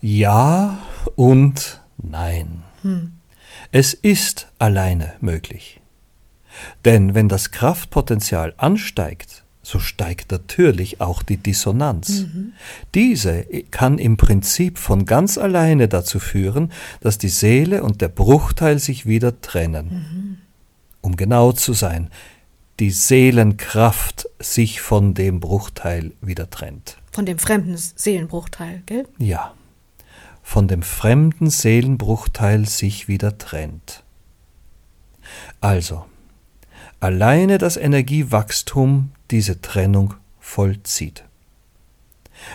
Ja 0.00 0.78
und 1.16 1.80
nein. 1.96 2.62
Hm. 2.82 3.12
Es 3.72 3.94
ist 3.94 4.48
alleine 4.58 5.14
möglich. 5.20 5.80
Denn 6.84 7.14
wenn 7.14 7.28
das 7.28 7.50
Kraftpotenzial 7.50 8.54
ansteigt, 8.56 9.43
so 9.64 9.80
steigt 9.80 10.30
natürlich 10.30 11.00
auch 11.00 11.24
die 11.24 11.38
Dissonanz. 11.38 12.20
Mhm. 12.20 12.52
Diese 12.94 13.44
kann 13.72 13.98
im 13.98 14.16
Prinzip 14.16 14.78
von 14.78 15.04
ganz 15.04 15.38
alleine 15.38 15.88
dazu 15.88 16.20
führen, 16.20 16.70
dass 17.00 17.18
die 17.18 17.28
Seele 17.28 17.82
und 17.82 18.00
der 18.00 18.08
Bruchteil 18.08 18.78
sich 18.78 19.06
wieder 19.06 19.40
trennen. 19.40 19.88
Mhm. 19.88 20.36
Um 21.00 21.16
genau 21.16 21.50
zu 21.50 21.72
sein, 21.72 22.10
die 22.78 22.90
Seelenkraft 22.90 24.28
sich 24.38 24.80
von 24.80 25.14
dem 25.14 25.40
Bruchteil 25.40 26.12
wieder 26.20 26.48
trennt. 26.50 26.98
Von 27.10 27.26
dem 27.26 27.38
fremden 27.38 27.76
Seelenbruchteil, 27.76 28.82
gell? 28.86 29.08
Ja 29.18 29.54
von 30.44 30.68
dem 30.68 30.82
fremden 30.82 31.50
Seelenbruchteil 31.50 32.68
sich 32.68 33.08
wieder 33.08 33.38
trennt. 33.38 34.04
Also, 35.60 36.04
alleine 37.00 37.56
das 37.56 37.78
Energiewachstum 37.78 39.10
diese 39.30 39.60
Trennung 39.60 40.14
vollzieht. 40.40 41.24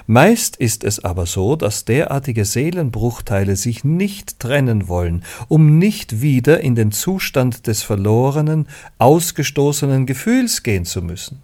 Meist 0.08 0.56
ist 0.56 0.84
es 0.84 1.04
aber 1.04 1.26
so, 1.26 1.56
dass 1.56 1.86
derartige 1.86 2.46
Seelenbruchteile 2.46 3.56
sich 3.56 3.84
nicht 3.84 4.40
trennen 4.40 4.88
wollen, 4.88 5.24
um 5.48 5.78
nicht 5.78 6.22
wieder 6.22 6.62
in 6.62 6.76
den 6.76 6.92
Zustand 6.92 7.68
des 7.68 7.82
verlorenen, 7.82 8.68
ausgestoßenen 8.98 10.06
Gefühls 10.06 10.64
gehen 10.64 10.86
zu 10.86 11.02
müssen. 11.02 11.42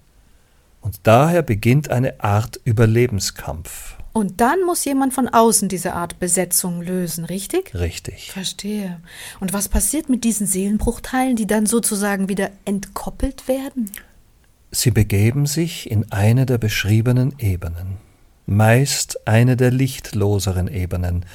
Und 0.81 0.99
daher 1.03 1.41
beginnt 1.41 1.89
eine 1.89 2.23
Art 2.23 2.59
Überlebenskampf. 2.63 3.95
Und 4.13 4.39
dann 4.39 4.63
muss 4.65 4.85
jemand 4.85 5.13
von 5.13 5.27
außen 5.27 5.67
diese 5.67 5.93
Art 5.93 6.19
Besetzung 6.19 6.81
lösen, 6.81 7.25
richtig? 7.25 7.73
Richtig. 7.75 8.31
Verstehe. 8.31 9.01
Und 9.41 9.51
was 9.51 9.67
passiert 9.67 10.07
mit 10.07 10.23
diesen 10.23 10.47
Seelenbruchteilen, 10.47 11.35
die 11.35 11.47
dann 11.47 11.65
sozusagen 11.65 12.29
wieder 12.29 12.51
entkoppelt 12.63 13.47
werden? 13.47 13.91
Sie 14.71 14.91
begeben 14.91 15.45
sich 15.45 15.89
in 15.89 16.11
eine 16.11 16.45
der 16.45 16.57
beschriebenen 16.57 17.35
Ebenen, 17.39 17.97
meist 18.45 19.27
eine 19.27 19.55
der 19.57 19.71
lichtloseren 19.71 20.67
Ebenen, 20.67 21.25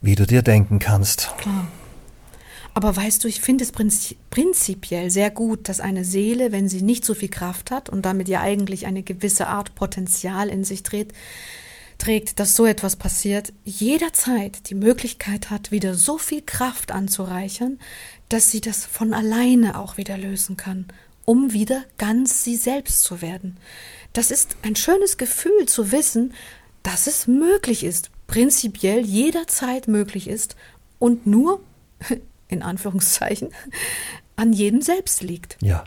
wie 0.00 0.14
du 0.14 0.26
dir 0.26 0.42
denken 0.42 0.78
kannst. 0.78 1.30
Klar. 1.38 1.66
Aber 2.76 2.94
weißt 2.94 3.24
du, 3.24 3.28
ich 3.28 3.40
finde 3.40 3.64
es 3.64 3.72
prinzipiell 3.72 5.10
sehr 5.10 5.30
gut, 5.30 5.70
dass 5.70 5.80
eine 5.80 6.04
Seele, 6.04 6.52
wenn 6.52 6.68
sie 6.68 6.82
nicht 6.82 7.06
so 7.06 7.14
viel 7.14 7.30
Kraft 7.30 7.70
hat 7.70 7.88
und 7.88 8.04
damit 8.04 8.28
ja 8.28 8.42
eigentlich 8.42 8.84
eine 8.84 9.02
gewisse 9.02 9.46
Art 9.46 9.74
Potenzial 9.74 10.50
in 10.50 10.62
sich 10.62 10.82
dreht, 10.82 11.14
trägt, 11.96 12.38
dass 12.38 12.54
so 12.54 12.66
etwas 12.66 12.96
passiert, 12.96 13.54
jederzeit 13.64 14.68
die 14.68 14.74
Möglichkeit 14.74 15.48
hat, 15.48 15.70
wieder 15.70 15.94
so 15.94 16.18
viel 16.18 16.42
Kraft 16.42 16.92
anzureichern, 16.92 17.78
dass 18.28 18.50
sie 18.50 18.60
das 18.60 18.84
von 18.84 19.14
alleine 19.14 19.78
auch 19.78 19.96
wieder 19.96 20.18
lösen 20.18 20.58
kann, 20.58 20.84
um 21.26 21.52
wieder 21.52 21.84
ganz 21.98 22.42
sie 22.42 22.56
selbst 22.56 23.02
zu 23.02 23.20
werden. 23.20 23.58
Das 24.14 24.30
ist 24.30 24.56
ein 24.62 24.76
schönes 24.76 25.18
Gefühl 25.18 25.66
zu 25.66 25.92
wissen, 25.92 26.32
dass 26.82 27.06
es 27.06 27.26
möglich 27.26 27.84
ist, 27.84 28.10
prinzipiell 28.26 29.04
jederzeit 29.04 29.88
möglich 29.88 30.28
ist 30.28 30.56
und 30.98 31.26
nur, 31.26 31.60
in 32.48 32.62
Anführungszeichen, 32.62 33.50
an 34.36 34.54
jedem 34.54 34.80
selbst 34.80 35.22
liegt. 35.22 35.58
Ja. 35.60 35.84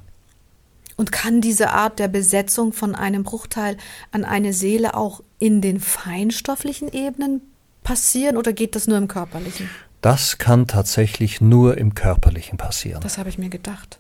Und 0.97 1.13
kann 1.13 1.39
diese 1.39 1.69
Art 1.69 1.97
der 1.97 2.09
Besetzung 2.09 2.73
von 2.73 2.93
einem 2.93 3.23
Bruchteil 3.23 3.77
an 4.11 4.25
eine 4.25 4.51
Seele 4.51 4.95
auch 4.95 5.23
in 5.39 5.61
den 5.61 5.79
feinstofflichen 5.79 6.91
Ebenen 6.91 7.41
passieren 7.83 8.35
oder 8.35 8.51
geht 8.51 8.75
das 8.75 8.87
nur 8.87 8.97
im 8.97 9.07
körperlichen? 9.07 9.69
Das 10.01 10.37
kann 10.37 10.67
tatsächlich 10.67 11.41
nur 11.41 11.77
im 11.77 11.93
körperlichen 11.93 12.57
passieren. 12.57 13.01
Das 13.01 13.17
habe 13.17 13.29
ich 13.29 13.37
mir 13.37 13.49
gedacht. 13.49 13.97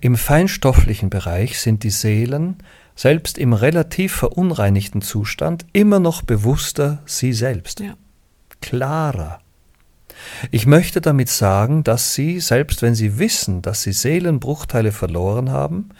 Im 0.00 0.16
feinstofflichen 0.16 1.10
Bereich 1.10 1.60
sind 1.60 1.82
die 1.82 1.90
Seelen, 1.90 2.56
selbst 2.96 3.36
im 3.38 3.52
relativ 3.52 4.12
verunreinigten 4.14 5.02
Zustand, 5.02 5.66
immer 5.72 5.98
noch 5.98 6.22
bewusster 6.22 7.02
sie 7.06 7.32
selbst. 7.32 7.80
Ja. 7.80 7.94
Klarer. 8.60 9.40
Ich 10.50 10.66
möchte 10.66 11.00
damit 11.00 11.28
sagen, 11.28 11.84
dass 11.84 12.14
sie, 12.14 12.40
selbst 12.40 12.82
wenn 12.82 12.94
sie 12.94 13.18
wissen, 13.18 13.62
dass 13.62 13.82
sie 13.82 13.92
Seelenbruchteile 13.92 14.92
verloren 14.92 15.50
haben, 15.50 15.90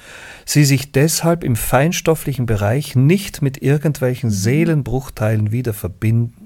sie 0.45 0.65
sich 0.65 0.93
deshalb 0.93 1.45
im 1.45 1.57
feinstofflichen 1.57 2.47
Bereich 2.47 2.95
nicht 2.95 3.43
mit 3.43 3.63
irgendwelchen 3.63 4.31
mhm. 4.31 4.35
Seelenbruchteilen 4.35 5.53
wieder 5.53 5.75
verbinden, 5.75 6.42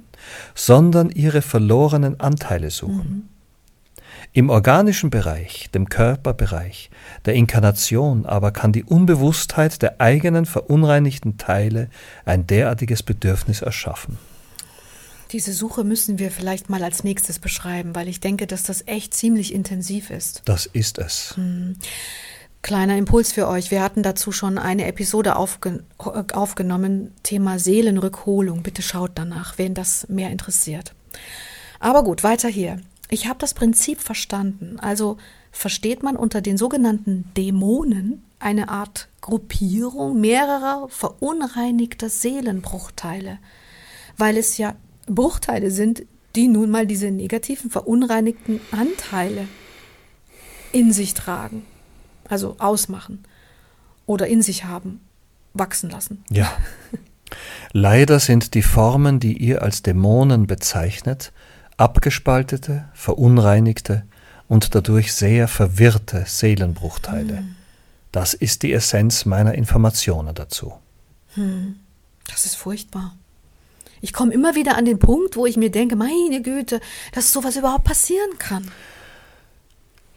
sondern 0.55 1.11
ihre 1.11 1.43
verlorenen 1.43 2.21
Anteile 2.21 2.71
suchen. 2.71 3.29
Mhm. 3.29 3.37
Im 4.33 4.51
organischen 4.51 5.09
Bereich, 5.09 5.71
dem 5.73 5.89
Körperbereich, 5.89 6.91
der 7.25 7.35
Inkarnation 7.35 8.27
aber 8.27 8.51
kann 8.51 8.73
die 8.73 8.85
Unbewusstheit 8.85 9.81
der 9.81 10.01
eigenen 10.01 10.45
verunreinigten 10.45 11.39
Teile 11.39 11.89
ein 12.25 12.47
derartiges 12.47 13.03
Bedürfnis 13.03 13.63
erschaffen. 13.63 14.19
Diese 15.33 15.53
Suche 15.53 15.85
müssen 15.85 16.19
wir 16.19 16.31
vielleicht 16.31 16.71
mal 16.71 16.85
als 16.85 17.03
nächstes 17.03 17.39
beschreiben, 17.39 17.95
weil 17.95 18.09
ich 18.09 18.21
denke, 18.21 18.47
dass 18.47 18.63
das 18.63 18.87
echt 18.87 19.15
ziemlich 19.15 19.53
intensiv 19.53 20.11
ist. 20.11 20.43
Das 20.45 20.67
ist 20.67 20.99
es. 20.99 21.35
Hm. 21.37 21.77
Kleiner 22.67 22.97
Impuls 22.97 23.31
für 23.31 23.47
euch. 23.47 23.71
Wir 23.71 23.81
hatten 23.81 24.03
dazu 24.03 24.33
schon 24.33 24.59
eine 24.59 24.87
Episode 24.87 25.37
aufge 25.37 25.85
aufgenommen, 25.99 27.15
Thema 27.23 27.61
Seelenrückholung. 27.61 28.65
Bitte 28.65 28.83
schaut 28.83 29.13
danach, 29.15 29.57
wen 29.57 29.73
das 29.73 30.09
mehr 30.09 30.31
interessiert. 30.31 30.93
Aber 31.79 32.03
gut, 32.03 32.25
weiter 32.25 32.49
hier. 32.49 32.81
Ich 33.09 33.29
habe 33.29 33.39
das 33.39 33.55
Prinzip 33.55 34.01
verstanden. 34.01 34.81
Also 34.81 35.17
versteht 35.53 36.03
man 36.03 36.17
unter 36.17 36.41
den 36.41 36.57
sogenannten 36.57 37.31
Dämonen 37.37 38.25
eine 38.41 38.69
Art 38.69 39.07
Gruppierung 39.21 40.21
mehrerer 40.21 40.89
verunreinigter 40.89 42.09
Seelenbruchteile, 42.09 43.39
weil 44.17 44.37
es 44.37 44.59
ja 44.59 44.75
Bruchteile 45.07 45.71
sind, 45.71 46.03
die 46.35 46.49
nun 46.49 46.71
mal 46.71 46.89
diese 46.89 47.13
negativen, 47.13 47.71
verunreinigten 47.71 48.61
Anteile 48.73 49.47
in 50.73 50.93
sich 50.93 51.15
tragen, 51.15 51.63
also 52.29 52.57
ausmachen 52.59 53.25
oder 54.07 54.27
in 54.27 54.43
sich 54.43 54.65
haben, 54.65 55.01
wachsen 55.55 55.91
lassen. 55.91 56.25
Ja. 56.31 56.51
Leider 57.73 58.21
sind 58.21 58.55
die 58.55 58.63
Formen, 58.63 59.21
die 59.21 59.37
ihr 59.37 59.63
als 59.63 59.83
Dämonen 59.83 60.47
bezeichnet, 60.47 61.33
abgespaltete, 61.77 62.89
verunreinigte 62.95 64.05
und 64.49 64.75
dadurch 64.75 65.13
sehr 65.13 65.49
verwirrte 65.49 66.25
Seelenbruchteile. 66.27 67.39
Hm. 67.39 67.57
Das 68.13 68.33
ist 68.33 68.63
die 68.63 68.73
Essenz 68.73 69.25
meiner 69.25 69.55
Informationen 69.55 70.35
dazu. 70.35 70.75
Hm. 71.35 71.77
Das 72.29 72.47
ist 72.47 72.57
furchtbar. 72.57 73.17
Ich 74.01 74.13
komme 74.13 74.33
immer 74.33 74.55
wieder 74.55 74.77
an 74.77 74.85
den 74.85 74.99
Punkt, 74.99 75.37
wo 75.37 75.47
ich 75.47 75.57
mir 75.57 75.71
denke, 75.71 75.97
meine 75.97 76.43
Güte, 76.43 76.81
dass 77.13 77.33
sowas 77.33 77.57
überhaupt 77.57 77.85
passieren 77.85 78.39
kann. 78.39 78.71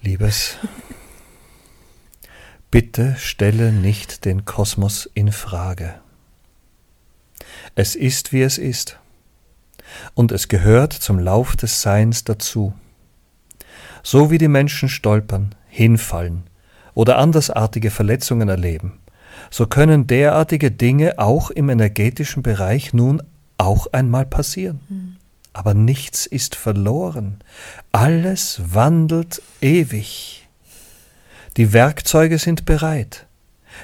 Liebes, 0.01 0.57
bitte 2.71 3.15
stelle 3.17 3.71
nicht 3.71 4.25
den 4.25 4.45
Kosmos 4.45 5.09
in 5.13 5.31
Frage. 5.31 5.95
Es 7.75 7.95
ist, 7.95 8.31
wie 8.31 8.41
es 8.41 8.57
ist, 8.57 8.99
und 10.13 10.31
es 10.31 10.47
gehört 10.47 10.93
zum 10.93 11.19
Lauf 11.19 11.55
des 11.55 11.81
Seins 11.81 12.23
dazu. 12.23 12.73
So 14.03 14.31
wie 14.31 14.37
die 14.37 14.47
Menschen 14.47 14.89
stolpern, 14.89 15.55
hinfallen 15.67 16.43
oder 16.93 17.17
andersartige 17.17 17.91
Verletzungen 17.91 18.49
erleben, 18.49 18.99
so 19.49 19.65
können 19.65 20.07
derartige 20.07 20.71
Dinge 20.71 21.17
auch 21.17 21.49
im 21.49 21.69
energetischen 21.69 22.43
Bereich 22.43 22.93
nun 22.93 23.21
auch 23.57 23.87
einmal 23.93 24.25
passieren. 24.25 24.81
Mhm. 24.89 25.15
Aber 25.53 25.73
nichts 25.73 26.25
ist 26.25 26.55
verloren. 26.55 27.39
Alles 27.91 28.61
wandelt 28.63 29.41
ewig. 29.61 30.47
Die 31.59 31.73
Werkzeuge 31.73 32.37
sind 32.37 32.63
bereit. 32.63 33.27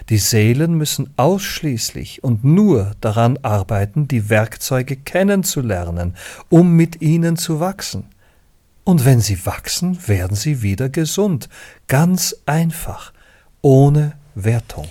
Die 0.07 0.17
Seelen 0.17 0.75
müssen 0.75 1.09
ausschließlich 1.17 2.23
und 2.23 2.45
nur 2.45 2.93
daran 3.01 3.37
arbeiten, 3.41 4.07
die 4.07 4.29
Werkzeuge 4.29 4.95
kennenzulernen, 4.95 6.15
um 6.47 6.71
mit 6.77 7.01
ihnen 7.01 7.35
zu 7.35 7.59
wachsen. 7.59 8.05
Und 8.85 9.03
wenn 9.03 9.19
sie 9.19 9.45
wachsen, 9.45 10.07
werden 10.07 10.37
sie 10.37 10.61
wieder 10.61 10.87
gesund, 10.87 11.49
ganz 11.89 12.37
einfach, 12.45 13.11
ohne 13.61 14.13
Wertung. 14.35 14.87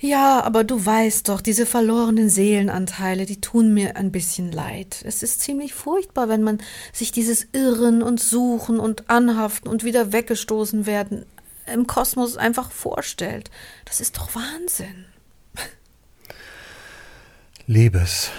Ja, 0.00 0.42
aber 0.42 0.64
du 0.64 0.84
weißt 0.84 1.28
doch, 1.28 1.40
diese 1.40 1.64
verlorenen 1.64 2.28
Seelenanteile, 2.28 3.26
die 3.26 3.40
tun 3.40 3.72
mir 3.72 3.96
ein 3.96 4.10
bisschen 4.10 4.50
leid. 4.50 5.00
Es 5.04 5.22
ist 5.22 5.42
ziemlich 5.42 5.74
furchtbar, 5.74 6.28
wenn 6.28 6.42
man 6.42 6.58
sich 6.92 7.12
dieses 7.12 7.46
Irren 7.52 8.02
und 8.02 8.18
Suchen 8.18 8.80
und 8.80 9.08
Anhaften 9.08 9.68
und 9.68 9.84
wieder 9.84 10.12
weggestoßen 10.12 10.86
werden 10.86 11.24
im 11.72 11.86
Kosmos 11.86 12.36
einfach 12.36 12.70
vorstellt. 12.70 13.50
Das 13.84 14.00
ist 14.00 14.16
doch 14.16 14.34
Wahnsinn. 14.34 15.06
Liebes, 17.66 18.30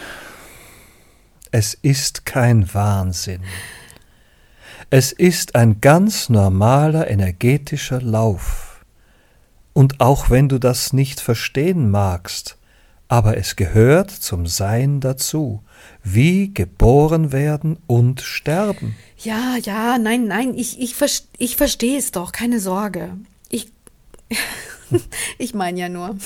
es 1.52 1.74
ist 1.74 2.26
kein 2.26 2.74
Wahnsinn. 2.74 3.44
Es 4.90 5.12
ist 5.12 5.56
ein 5.56 5.82
ganz 5.82 6.30
normaler 6.30 7.10
energetischer 7.10 8.02
Lauf 8.02 8.86
und 9.74 10.00
auch 10.00 10.30
wenn 10.30 10.50
du 10.50 10.60
das 10.60 10.94
nicht 10.94 11.20
verstehen 11.20 11.92
magst, 11.92 12.58
aber 13.08 13.38
es 13.38 13.56
gehört 13.56 14.12
zum 14.12 14.48
Sein 14.48 15.00
dazu, 15.00 15.62
wie 16.04 16.54
geboren 16.54 17.32
werden 17.32 17.78
und 17.88 18.22
sterben. 18.22 18.96
Ja, 19.18 19.56
ja, 19.58 19.98
nein, 19.98 20.26
nein, 20.28 20.54
ich, 20.56 20.80
ich, 20.80 20.96
ich 21.38 21.56
verstehe 21.56 21.98
es 21.98 22.12
doch, 22.12 22.32
keine 22.32 22.60
Sorge. 22.60 23.18
Ich, 23.50 23.72
ich 25.38 25.54
meine 25.54 25.80
ja 25.80 25.90
nur. 25.90 26.18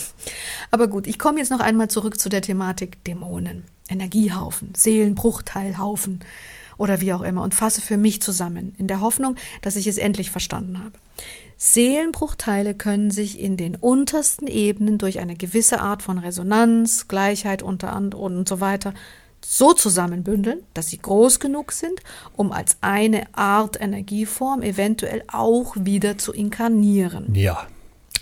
Aber 0.72 0.88
gut, 0.88 1.08
ich 1.08 1.20
komme 1.20 1.40
jetzt 1.40 1.52
noch 1.52 1.60
einmal 1.60 1.90
zurück 1.90 2.20
zu 2.20 2.30
der 2.30 2.42
Thematik 2.42 3.04
Dämonen, 3.04 3.64
Energiehaufen, 3.88 4.74
Seelenbruchteilhaufen 4.76 6.22
oder 6.78 7.00
wie 7.00 7.14
auch 7.14 7.22
immer 7.22 7.44
und 7.44 7.54
fasse 7.54 7.82
für 7.82 7.98
mich 7.98 8.22
zusammen, 8.22 8.74
in 8.80 8.88
der 8.88 9.02
Hoffnung, 9.02 9.36
dass 9.62 9.76
ich 9.76 9.86
es 9.86 9.98
endlich 9.98 10.32
verstanden 10.32 10.80
habe. 10.80 10.94
Seelenbruchteile 11.64 12.74
können 12.74 13.12
sich 13.12 13.40
in 13.40 13.56
den 13.56 13.76
untersten 13.76 14.48
Ebenen 14.48 14.98
durch 14.98 15.20
eine 15.20 15.36
gewisse 15.36 15.80
Art 15.80 16.02
von 16.02 16.18
Resonanz, 16.18 17.08
Gleichheit 17.08 17.62
unter 17.62 17.94
anderem 17.94 18.24
und 18.40 18.50
so 18.50 18.62
weiter 18.62 18.96
so 19.46 19.72
zusammenbündeln, 19.74 20.62
dass 20.74 20.90
sie 20.90 20.98
groß 20.98 21.40
genug 21.40 21.72
sind, 21.72 22.00
um 22.36 22.52
als 22.52 22.78
eine 22.82 23.28
Art 23.38 23.80
Energieform 23.80 24.64
eventuell 24.64 25.24
auch 25.32 25.76
wieder 25.78 26.18
zu 26.18 26.34
inkarnieren. 26.34 27.36
Ja. 27.36 27.68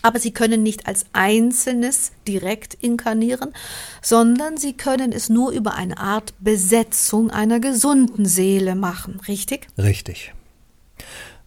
Aber 0.01 0.19
sie 0.19 0.31
können 0.31 0.61
nicht 0.61 0.85
als 0.85 1.05
Einzelnes 1.13 2.11
direkt 2.27 2.73
inkarnieren, 2.73 3.53
sondern 4.01 4.57
sie 4.57 4.73
können 4.73 5.13
es 5.13 5.29
nur 5.29 5.51
über 5.51 5.75
eine 5.75 5.97
Art 5.97 6.33
Besetzung 6.41 7.31
einer 7.31 7.61
gesunden 7.61 8.25
Seele 8.25 8.75
machen, 8.75 9.21
richtig? 9.29 9.67
Richtig. 9.77 10.33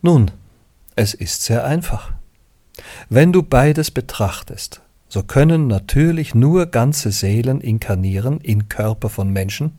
Nun, 0.00 0.30
es 0.96 1.14
ist 1.14 1.42
sehr 1.42 1.64
einfach. 1.64 2.12
Wenn 3.08 3.32
du 3.32 3.42
beides 3.42 3.90
betrachtest, 3.90 4.80
so 5.08 5.22
können 5.22 5.66
natürlich 5.66 6.34
nur 6.34 6.66
ganze 6.66 7.12
Seelen 7.12 7.60
inkarnieren 7.60 8.40
in 8.40 8.68
Körper 8.68 9.08
von 9.08 9.30
Menschen, 9.30 9.72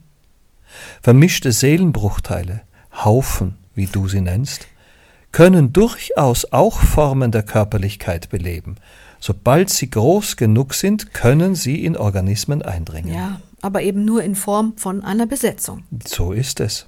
vermischte 1.02 1.52
Seelenbruchteile, 1.52 2.62
Haufen, 3.04 3.56
wie 3.74 3.88
du 3.88 4.08
sie 4.08 4.22
nennst, 4.22 4.68
können 5.32 5.74
durchaus 5.74 6.52
auch 6.52 6.80
Formen 6.80 7.32
der 7.32 7.44
Körperlichkeit 7.44 8.30
beleben. 8.30 8.76
Sobald 9.20 9.70
sie 9.70 9.90
groß 9.90 10.38
genug 10.38 10.74
sind, 10.74 11.14
können 11.14 11.56
sie 11.56 11.84
in 11.84 11.98
Organismen 11.98 12.62
eindringen. 12.62 13.14
Ja, 13.14 13.42
aber 13.62 13.82
eben 13.82 14.06
nur 14.06 14.22
in 14.24 14.36
Form 14.36 14.74
von 14.78 15.04
einer 15.04 15.26
Besetzung. 15.26 15.84
So 16.06 16.34
ist 16.34 16.60
es. 16.60 16.88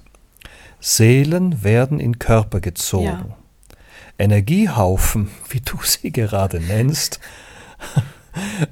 Seelen 0.78 1.64
werden 1.64 1.98
in 1.98 2.18
Körper 2.18 2.60
gezogen. 2.60 3.04
Ja. 3.04 3.36
Energiehaufen, 4.18 5.28
wie 5.48 5.60
du 5.60 5.78
sie 5.82 6.10
gerade 6.10 6.60
nennst, 6.60 7.20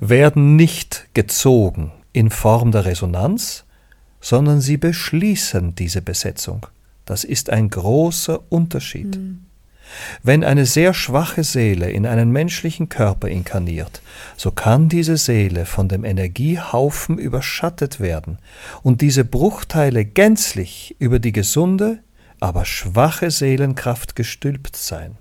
werden 0.00 0.57
nicht 0.57 1.09
gezogen 1.14 1.92
in 2.12 2.30
Form 2.30 2.72
der 2.72 2.85
Resonanz, 2.85 3.64
sondern 4.20 4.61
sie 4.61 4.76
beschließen 4.76 5.74
diese 5.74 6.00
Besetzung. 6.00 6.66
Das 7.04 7.24
ist 7.24 7.50
ein 7.50 7.68
großer 7.68 8.40
Unterschied. 8.48 9.16
Mhm. 9.16 9.40
Wenn 10.22 10.44
eine 10.44 10.64
sehr 10.64 10.94
schwache 10.94 11.44
Seele 11.44 11.90
in 11.90 12.07
einen 12.07 12.30
menschlichen 12.30 12.88
Körper 12.88 13.28
inkarniert, 13.28 14.00
so 14.37 14.50
kann 14.50 14.88
diese 14.88 15.18
Seele 15.18 15.66
von 15.66 15.88
dem 15.88 16.04
Energiehaufen 16.04 17.18
überschattet 17.18 18.00
werden 18.00 18.38
und 18.83 19.02
diese 19.02 19.24
Bruchteile 19.24 20.04
gänzlich 20.04 20.96
über 20.98 21.18
die 21.18 21.33
gesunde, 21.33 21.98
aber 22.40 22.64
schwache 22.64 23.30
Seelenkraft 23.30 24.16
gestülpt 24.16 24.76
sein. 24.76 25.16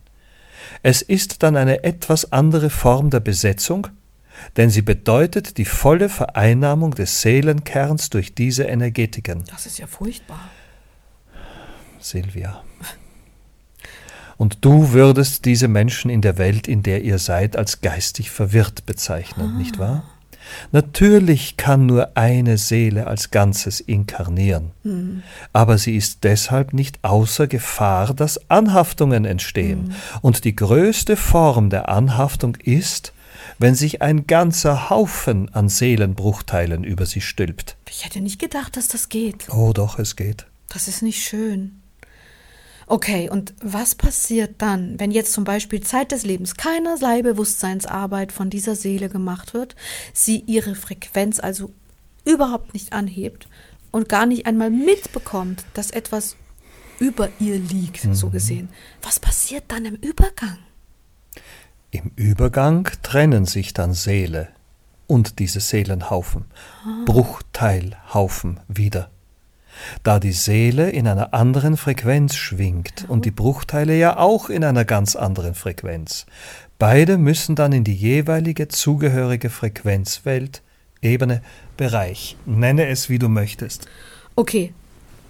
Es 0.81 1.01
ist 1.01 1.43
dann 1.43 1.55
eine 1.55 1.83
etwas 1.83 2.31
andere 2.31 2.69
Form 2.69 3.09
der 3.09 3.19
Besetzung, 3.19 3.87
denn 4.57 4.69
sie 4.69 4.81
bedeutet 4.81 5.57
die 5.57 5.65
volle 5.65 6.09
Vereinnahmung 6.09 6.91
des 6.91 7.21
Seelenkerns 7.21 8.09
durch 8.09 8.33
diese 8.35 8.63
Energetiken. 8.63 9.43
Das 9.49 9.65
ist 9.65 9.77
ja 9.77 9.87
furchtbar. 9.87 10.49
Silvia. 11.99 12.63
Und 14.37 14.65
du 14.65 14.91
würdest 14.91 15.45
diese 15.45 15.67
Menschen 15.67 16.09
in 16.09 16.21
der 16.21 16.37
Welt, 16.37 16.67
in 16.67 16.83
der 16.83 17.03
ihr 17.03 17.19
seid, 17.19 17.55
als 17.55 17.81
geistig 17.81 18.31
verwirrt 18.31 18.85
bezeichnen, 18.85 19.53
ah. 19.55 19.57
nicht 19.57 19.79
wahr? 19.79 20.03
Natürlich 20.71 21.57
kann 21.57 21.85
nur 21.85 22.15
eine 22.15 22.57
Seele 22.57 23.07
als 23.07 23.31
Ganzes 23.31 23.79
inkarnieren, 23.79 24.71
mhm. 24.83 25.23
aber 25.51 25.77
sie 25.77 25.95
ist 25.95 26.23
deshalb 26.23 26.73
nicht 26.73 26.99
außer 27.03 27.47
Gefahr, 27.47 28.13
dass 28.13 28.49
Anhaftungen 28.49 29.25
entstehen. 29.25 29.83
Mhm. 29.83 29.95
Und 30.21 30.43
die 30.45 30.55
größte 30.55 31.15
Form 31.15 31.69
der 31.69 31.89
Anhaftung 31.89 32.55
ist, 32.55 33.13
wenn 33.59 33.75
sich 33.75 34.01
ein 34.01 34.27
ganzer 34.27 34.89
Haufen 34.89 35.53
an 35.53 35.69
Seelenbruchteilen 35.69 36.83
über 36.83 37.05
sie 37.05 37.21
stülpt. 37.21 37.77
Ich 37.89 38.05
hätte 38.05 38.21
nicht 38.21 38.39
gedacht, 38.39 38.77
dass 38.77 38.87
das 38.87 39.09
geht. 39.09 39.47
Oh 39.49 39.73
doch, 39.73 39.99
es 39.99 40.15
geht. 40.15 40.47
Das 40.69 40.87
ist 40.87 41.01
nicht 41.03 41.23
schön. 41.23 41.82
Okay, 42.87 43.29
und 43.29 43.53
was 43.61 43.95
passiert 43.95 44.55
dann, 44.57 44.99
wenn 44.99 45.11
jetzt 45.11 45.33
zum 45.33 45.43
Beispiel 45.43 45.81
Zeit 45.81 46.11
des 46.11 46.23
Lebens 46.23 46.55
keinerlei 46.55 47.21
Bewusstseinsarbeit 47.21 48.31
von 48.31 48.49
dieser 48.49 48.75
Seele 48.75 49.09
gemacht 49.09 49.53
wird, 49.53 49.75
sie 50.13 50.39
ihre 50.45 50.75
Frequenz 50.75 51.39
also 51.39 51.71
überhaupt 52.25 52.73
nicht 52.73 52.93
anhebt 52.93 53.47
und 53.91 54.09
gar 54.09 54.25
nicht 54.25 54.45
einmal 54.45 54.69
mitbekommt, 54.69 55.65
dass 55.73 55.91
etwas 55.91 56.35
über 56.99 57.29
ihr 57.39 57.57
liegt, 57.57 58.05
mhm. 58.05 58.13
so 58.13 58.29
gesehen. 58.29 58.69
Was 59.01 59.19
passiert 59.19 59.65
dann 59.69 59.85
im 59.85 59.95
Übergang? 59.95 60.57
Im 61.91 62.11
Übergang 62.15 62.89
trennen 63.03 63.45
sich 63.45 63.73
dann 63.73 63.93
Seele 63.93 64.49
und 65.07 65.39
diese 65.39 65.59
Seelenhaufen, 65.59 66.45
ah. 66.83 67.03
Bruchteilhaufen 67.05 68.59
wieder 68.67 69.11
da 70.03 70.19
die 70.19 70.31
Seele 70.31 70.89
in 70.89 71.07
einer 71.07 71.33
anderen 71.33 71.77
Frequenz 71.77 72.35
schwingt 72.35 73.05
und 73.07 73.25
die 73.25 73.31
Bruchteile 73.31 73.97
ja 73.97 74.17
auch 74.17 74.49
in 74.49 74.63
einer 74.63 74.85
ganz 74.85 75.15
anderen 75.15 75.55
Frequenz. 75.55 76.25
Beide 76.79 77.17
müssen 77.17 77.55
dann 77.55 77.71
in 77.71 77.83
die 77.83 77.95
jeweilige 77.95 78.67
zugehörige 78.67 79.49
Frequenzwelt, 79.49 80.61
Ebene, 81.01 81.41
Bereich, 81.77 82.37
nenne 82.45 82.87
es 82.87 83.09
wie 83.09 83.19
du 83.19 83.29
möchtest. 83.29 83.87
Okay. 84.35 84.73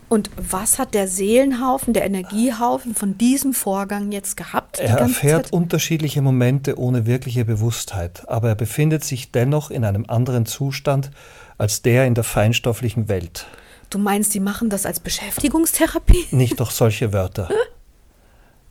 Und 0.09 0.29
was 0.37 0.77
hat 0.77 0.93
der 0.93 1.07
Seelenhaufen, 1.07 1.93
der 1.93 2.05
Energiehaufen 2.05 2.93
von 2.93 3.17
diesem 3.17 3.53
Vorgang 3.53 4.11
jetzt 4.11 4.37
gehabt? 4.37 4.77
Er 4.77 4.99
erfährt 4.99 5.45
Zeit? 5.45 5.53
unterschiedliche 5.53 6.21
Momente 6.21 6.77
ohne 6.77 7.07
wirkliche 7.07 7.45
Bewusstheit, 7.45 8.29
aber 8.29 8.49
er 8.49 8.55
befindet 8.55 9.03
sich 9.03 9.31
dennoch 9.31 9.71
in 9.71 9.83
einem 9.83 10.05
anderen 10.07 10.45
Zustand 10.45 11.09
als 11.57 11.81
der 11.81 12.05
in 12.05 12.13
der 12.13 12.23
feinstofflichen 12.23 13.07
Welt. 13.07 13.47
Du 13.93 13.99
meinst, 13.99 14.33
die 14.33 14.39
machen 14.39 14.71
das 14.71 14.87
als 14.87 14.99
Beschäftigungstherapie? 14.99 16.25
Nicht 16.31 16.59
doch 16.59 16.71
solche 16.71 17.13
Wörter. 17.13 17.47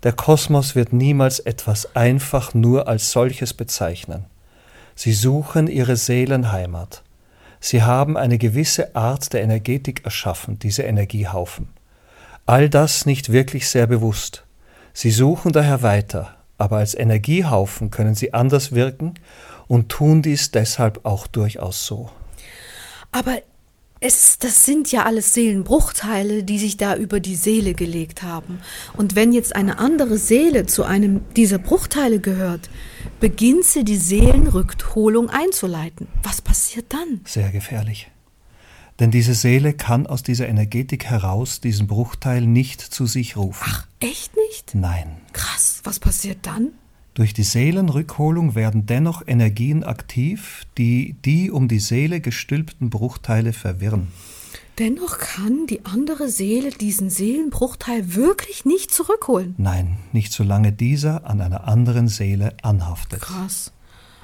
Der 0.03 0.13
Kosmos 0.13 0.75
wird 0.75 0.93
niemals 0.93 1.39
etwas 1.39 1.95
einfach 1.95 2.55
nur 2.55 2.89
als 2.89 3.13
solches 3.13 3.55
bezeichnen. 3.55 4.25
Sie 4.97 5.13
suchen 5.13 5.69
ihre 5.69 5.95
Seelenheimat. 5.95 7.05
Sie 7.61 7.85
haben 7.85 8.17
eine 8.17 8.37
gewisse 8.37 8.97
Art 8.97 9.33
der 9.33 9.43
Energetik 9.43 10.05
erschaffen, 10.05 10.59
diese 10.59 10.83
Energiehaufen. 10.83 11.69
All 12.45 12.69
das 12.69 13.07
nicht 13.07 13.31
wirklich 13.31 13.69
sehr 13.69 13.87
bewusst. 13.87 14.43
Sie 14.93 15.13
suchen 15.13 15.53
daher 15.53 15.83
weiter, 15.83 16.35
aber 16.59 16.79
als 16.79 16.97
Energiehaufen 16.97 17.93
können 17.93 18.17
sie 18.17 18.35
anders 18.35 18.73
wirken 18.73 19.15
und 19.69 19.89
tun 19.89 20.21
dies 20.21 20.51
deshalb 20.51 21.05
auch 21.05 21.29
durchaus 21.29 21.87
so. 21.87 22.11
Aber 23.13 23.39
es, 24.03 24.39
das 24.39 24.67
sind 24.67 24.91
ja 24.91 25.05
alles 25.05 25.33
Seelenbruchteile, 25.35 26.43
die 26.43 26.59
sich 26.59 26.77
da 26.77 26.97
über 26.97 27.21
die 27.21 27.37
Seele 27.37 27.75
gelegt 27.75 28.23
haben. 28.23 28.61
Und 28.95 29.15
wenn 29.15 29.33
jetzt 29.33 29.55
eine 29.55 29.79
andere 29.79 30.19
Seele 30.19 30.67
zu 30.67 30.85
einem 30.85 31.23
dieser 31.37 31.59
Bruchteile 31.59 32.19
gehört, 32.19 32.69
beginnt 33.21 33.65
sie 33.65 33.85
die 33.85 33.97
Seelenrückholung 33.97 35.31
einzuleiten. 35.31 36.09
Was 36.23 36.43
passiert 36.43 36.93
dann? 36.93 37.21
Sehr 37.25 37.51
gefährlich. 37.51 38.11
Denn 38.99 39.11
diese 39.11 39.35
Seele 39.35 39.73
kann 39.73 40.07
aus 40.07 40.23
dieser 40.23 40.49
Energetik 40.49 41.07
heraus 41.07 41.61
diesen 41.61 41.87
Bruchteil 41.87 42.43
nicht 42.43 42.81
zu 42.81 43.07
sich 43.07 43.37
rufen. 43.37 43.65
Ach, 43.67 43.87
echt 44.01 44.33
nicht? 44.49 44.75
Nein. 44.75 45.17
Krass, 45.33 45.81
was 45.85 45.99
passiert 45.99 46.39
dann? 46.43 46.73
Durch 47.15 47.35
die 47.35 47.43
Seelenrückholung 47.43 48.55
werden 48.55 48.87
dennoch 48.87 49.23
Energien 49.27 49.85
aktiv, 49.85 50.63
die 50.79 51.15
die 51.25 51.51
um 51.51 51.69
die 51.69 51.79
Seele 51.79 52.21
gestülpten 52.21 52.89
Bruchteile 52.89 53.53
verwirren. 53.53 54.09
Dennoch 54.79 55.19
kann 55.19 55.67
die 55.67 55.85
andere 55.85 56.31
Seele 56.31 56.71
diesen 56.71 57.11
Seelenbruchteil 57.11 58.15
wirklich 58.15 58.65
nicht 58.65 58.91
zurückholen. 58.91 59.55
Nein, 59.59 59.99
nicht 60.13 60.33
solange 60.33 60.73
dieser 60.73 61.27
an 61.27 61.43
einer 61.43 61.69
anderen 61.69 62.09
Seele 62.09 62.57
anhaftet. 62.63 63.21
Krass. 63.21 63.73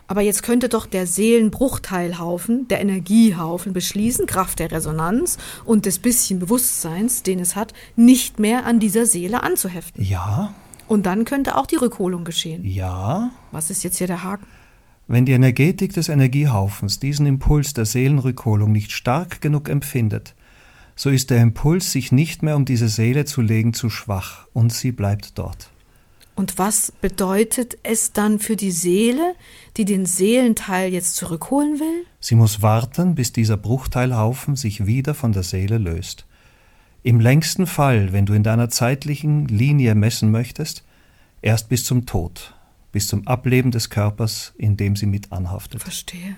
Aber 0.06 0.22
jetzt 0.22 0.42
könnte 0.42 0.70
doch 0.70 0.86
der 0.86 1.06
Seelenbruchteilhaufen, 1.06 2.66
der 2.68 2.80
Energiehaufen 2.80 3.74
beschließen, 3.74 4.24
Kraft 4.24 4.58
der 4.58 4.72
Resonanz 4.72 5.36
und 5.66 5.84
des 5.84 5.98
bisschen 5.98 6.38
Bewusstseins, 6.38 7.22
den 7.22 7.40
es 7.40 7.54
hat, 7.54 7.74
nicht 7.94 8.38
mehr 8.38 8.64
an 8.64 8.80
dieser 8.80 9.04
Seele 9.04 9.42
anzuheften. 9.42 10.02
Ja, 10.02 10.54
und 10.88 11.06
dann 11.06 11.24
könnte 11.24 11.56
auch 11.56 11.66
die 11.66 11.76
Rückholung 11.76 12.24
geschehen. 12.24 12.64
Ja. 12.64 13.30
Was 13.52 13.70
ist 13.70 13.84
jetzt 13.84 13.98
hier 13.98 14.06
der 14.06 14.24
Haken? 14.24 14.46
Wenn 15.06 15.24
die 15.24 15.32
Energetik 15.32 15.94
des 15.94 16.08
Energiehaufens 16.08 16.98
diesen 16.98 17.24
Impuls 17.26 17.72
der 17.72 17.86
Seelenrückholung 17.86 18.72
nicht 18.72 18.92
stark 18.92 19.40
genug 19.40 19.68
empfindet, 19.68 20.34
so 20.96 21.10
ist 21.10 21.30
der 21.30 21.40
Impuls, 21.40 21.92
sich 21.92 22.12
nicht 22.12 22.42
mehr 22.42 22.56
um 22.56 22.64
diese 22.64 22.88
Seele 22.88 23.24
zu 23.24 23.40
legen, 23.40 23.72
zu 23.72 23.88
schwach 23.88 24.48
und 24.52 24.72
sie 24.72 24.92
bleibt 24.92 25.38
dort. 25.38 25.70
Und 26.34 26.56
was 26.56 26.92
bedeutet 26.92 27.78
es 27.82 28.12
dann 28.12 28.38
für 28.38 28.54
die 28.54 28.70
Seele, 28.70 29.34
die 29.76 29.84
den 29.84 30.06
Seelenteil 30.06 30.92
jetzt 30.92 31.16
zurückholen 31.16 31.80
will? 31.80 32.04
Sie 32.20 32.36
muss 32.36 32.62
warten, 32.62 33.16
bis 33.16 33.32
dieser 33.32 33.56
Bruchteilhaufen 33.56 34.56
sich 34.56 34.86
wieder 34.86 35.14
von 35.14 35.32
der 35.32 35.42
Seele 35.42 35.78
löst. 35.78 36.27
Im 37.08 37.20
längsten 37.20 37.66
Fall, 37.66 38.12
wenn 38.12 38.26
du 38.26 38.34
in 38.34 38.42
deiner 38.42 38.68
zeitlichen 38.68 39.48
Linie 39.48 39.94
messen 39.94 40.30
möchtest, 40.30 40.84
erst 41.40 41.70
bis 41.70 41.86
zum 41.86 42.04
Tod, 42.04 42.54
bis 42.92 43.08
zum 43.08 43.26
Ableben 43.26 43.70
des 43.70 43.88
Körpers, 43.88 44.52
in 44.58 44.76
dem 44.76 44.94
sie 44.94 45.06
mit 45.06 45.32
anhaftet. 45.32 45.80
Verstehe. 45.80 46.36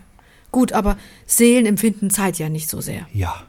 Gut, 0.52 0.72
aber 0.72 0.96
Seelen 1.26 1.66
empfinden 1.66 2.08
Zeit 2.08 2.38
ja 2.38 2.48
nicht 2.48 2.70
so 2.70 2.80
sehr. 2.80 3.04
Ja. 3.12 3.42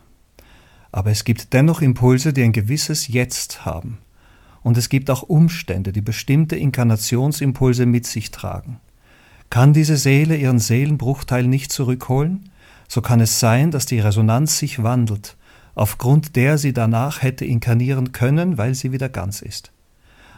Aber 0.91 1.11
es 1.11 1.23
gibt 1.23 1.53
dennoch 1.53 1.83
Impulse, 1.83 2.33
die 2.33 2.41
ein 2.41 2.53
gewisses 2.53 3.07
Jetzt 3.07 3.65
haben. 3.65 3.99
Und 4.63 4.75
es 4.75 4.89
gibt 4.89 5.11
auch 5.11 5.21
Umstände, 5.21 5.91
die 5.91 6.01
bestimmte 6.01 6.55
Inkarnationsimpulse 6.55 7.85
mit 7.85 8.07
sich 8.07 8.31
tragen. 8.31 8.79
Kann 9.51 9.73
diese 9.73 9.97
Seele 9.97 10.37
ihren 10.37 10.57
Seelenbruchteil 10.57 11.45
nicht 11.45 11.71
zurückholen, 11.71 12.49
so 12.87 13.03
kann 13.03 13.19
es 13.19 13.39
sein, 13.39 13.69
dass 13.69 13.85
die 13.85 13.99
Resonanz 13.99 14.57
sich 14.57 14.81
wandelt 14.81 15.37
aufgrund 15.75 16.35
der 16.35 16.57
sie 16.57 16.73
danach 16.73 17.21
hätte 17.21 17.45
inkarnieren 17.45 18.11
können, 18.11 18.57
weil 18.57 18.75
sie 18.75 18.91
wieder 18.91 19.09
ganz 19.09 19.41
ist. 19.41 19.71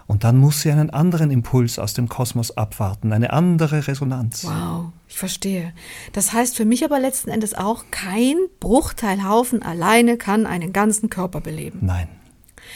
Und 0.05 0.23
dann 0.23 0.37
muss 0.37 0.61
sie 0.61 0.71
einen 0.71 0.89
anderen 0.89 1.31
Impuls 1.31 1.79
aus 1.79 1.93
dem 1.93 2.09
Kosmos 2.09 2.57
abwarten, 2.57 3.13
eine 3.13 3.31
andere 3.31 3.87
Resonanz. 3.87 4.43
Wow, 4.43 4.91
ich 5.07 5.17
verstehe. 5.17 5.73
Das 6.11 6.33
heißt 6.33 6.57
für 6.57 6.65
mich 6.65 6.83
aber 6.83 6.99
letzten 6.99 7.29
Endes 7.29 7.53
auch, 7.53 7.85
kein 7.89 8.35
Bruchteilhaufen 8.59 9.63
alleine 9.63 10.17
kann 10.17 10.45
einen 10.45 10.73
ganzen 10.73 11.09
Körper 11.09 11.39
beleben. 11.39 11.79
Nein. 11.81 12.09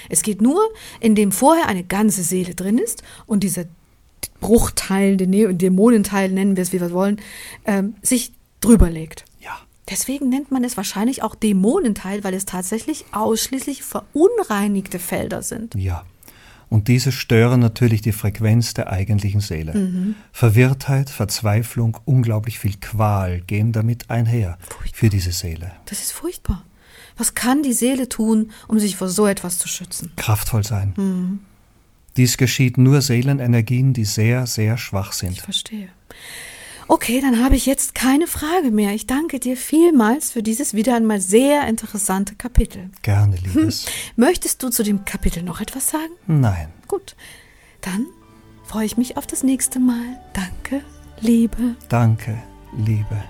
Es 0.10 0.22
geht 0.22 0.42
nur, 0.42 0.62
indem 1.00 1.32
vorher 1.32 1.68
eine 1.68 1.84
ganze 1.84 2.24
Seele 2.24 2.56
drin 2.56 2.78
ist 2.78 3.04
und 3.26 3.44
dieser 3.44 3.66
Bruchteil, 4.40 5.18
den 5.18 5.58
Dämonenteil, 5.58 6.32
nennen 6.32 6.56
wir 6.56 6.64
es, 6.64 6.72
wie 6.72 6.82
wir 6.82 6.92
wollen, 6.92 7.20
ähm, 7.66 7.96
sich 8.02 8.34
drüber 8.62 8.90
legt. 8.90 9.26
Deswegen 9.90 10.30
nennt 10.30 10.52
man 10.52 10.64
es 10.64 10.76
wahrscheinlich 10.78 11.24
auch 11.24 11.36
Dämonenteil, 11.36 12.24
weil 12.24 12.34
es 12.34 12.46
tatsächlich 12.46 13.06
ausschließlich 13.14 13.84
verunreinigte 13.84 15.00
Felder 15.00 15.42
sind. 15.42 15.76
Ja. 15.76 16.04
Und 16.70 16.90
diese 16.90 17.14
stören 17.14 17.62
natürlich 17.62 18.02
die 18.02 18.12
Frequenz 18.12 18.74
der 18.74 18.92
eigentlichen 18.92 19.40
Seele. 19.40 19.74
Mhm. 19.74 20.16
Verwirrtheit, 20.34 21.10
Verzweiflung, 21.10 21.98
unglaublich 22.04 22.60
viel 22.60 22.76
Qual 22.82 23.40
gehen 23.40 23.72
damit 23.72 24.10
einher 24.10 24.58
Furchtbar. 24.68 24.98
für 25.00 25.10
diese 25.10 25.32
Seele. 25.32 25.72
Das 25.86 26.02
ist 26.02 26.12
furchtbar. 26.12 26.64
Was 27.16 27.34
kann 27.36 27.64
die 27.64 27.72
Seele 27.74 28.10
tun, 28.10 28.52
um 28.68 28.80
sich 28.80 28.98
vor 28.98 29.08
so 29.08 29.26
etwas 29.28 29.58
zu 29.58 29.70
schützen? 29.70 30.12
Kraftvoll 30.18 30.66
sein. 30.66 30.94
Mhm. 30.98 31.40
Dies 32.18 32.36
geschieht 32.38 32.78
nur 32.78 33.02
Seelenenergien, 33.02 33.94
die 33.94 34.04
sehr, 34.06 34.46
sehr 34.46 34.78
schwach 34.78 35.12
Ich 35.12 35.18
sind. 35.20 35.40
verstehe. 35.40 35.88
Okay, 36.90 37.20
dann 37.20 37.44
habe 37.44 37.56
ich 37.56 37.66
jetzt 37.66 37.96
keine 37.96 38.28
Frage 38.28 38.72
mehr. 38.72 38.94
Ich 38.94 39.08
danke 39.08 39.40
dir 39.40 39.58
vielmals 39.58 40.32
für 40.32 40.42
dieses 40.42 40.74
wieder 40.74 40.96
einmal 40.96 41.20
sehr 41.20 41.68
interessante 41.68 42.36
Kapitel. 42.36 42.90
Gerne, 43.02 43.36
Liebes. 43.36 43.86
Möchtest 44.16 44.64
du 44.64 44.70
zu 44.70 44.84
dem 44.84 45.04
Kapitel 45.04 45.44
noch 45.44 45.60
etwas 45.60 45.90
sagen? 45.90 46.14
Nein. 46.28 46.70
Gut, 46.88 47.16
dann 47.82 48.06
freue 48.64 48.86
ich 48.86 48.98
mich 48.98 49.18
auf 49.18 49.28
das 49.28 49.44
nächste 49.44 49.80
Mal. 49.80 50.20
Danke, 50.34 50.82
Liebe. 51.20 51.76
Danke, 51.90 52.38
Liebe. 52.78 53.24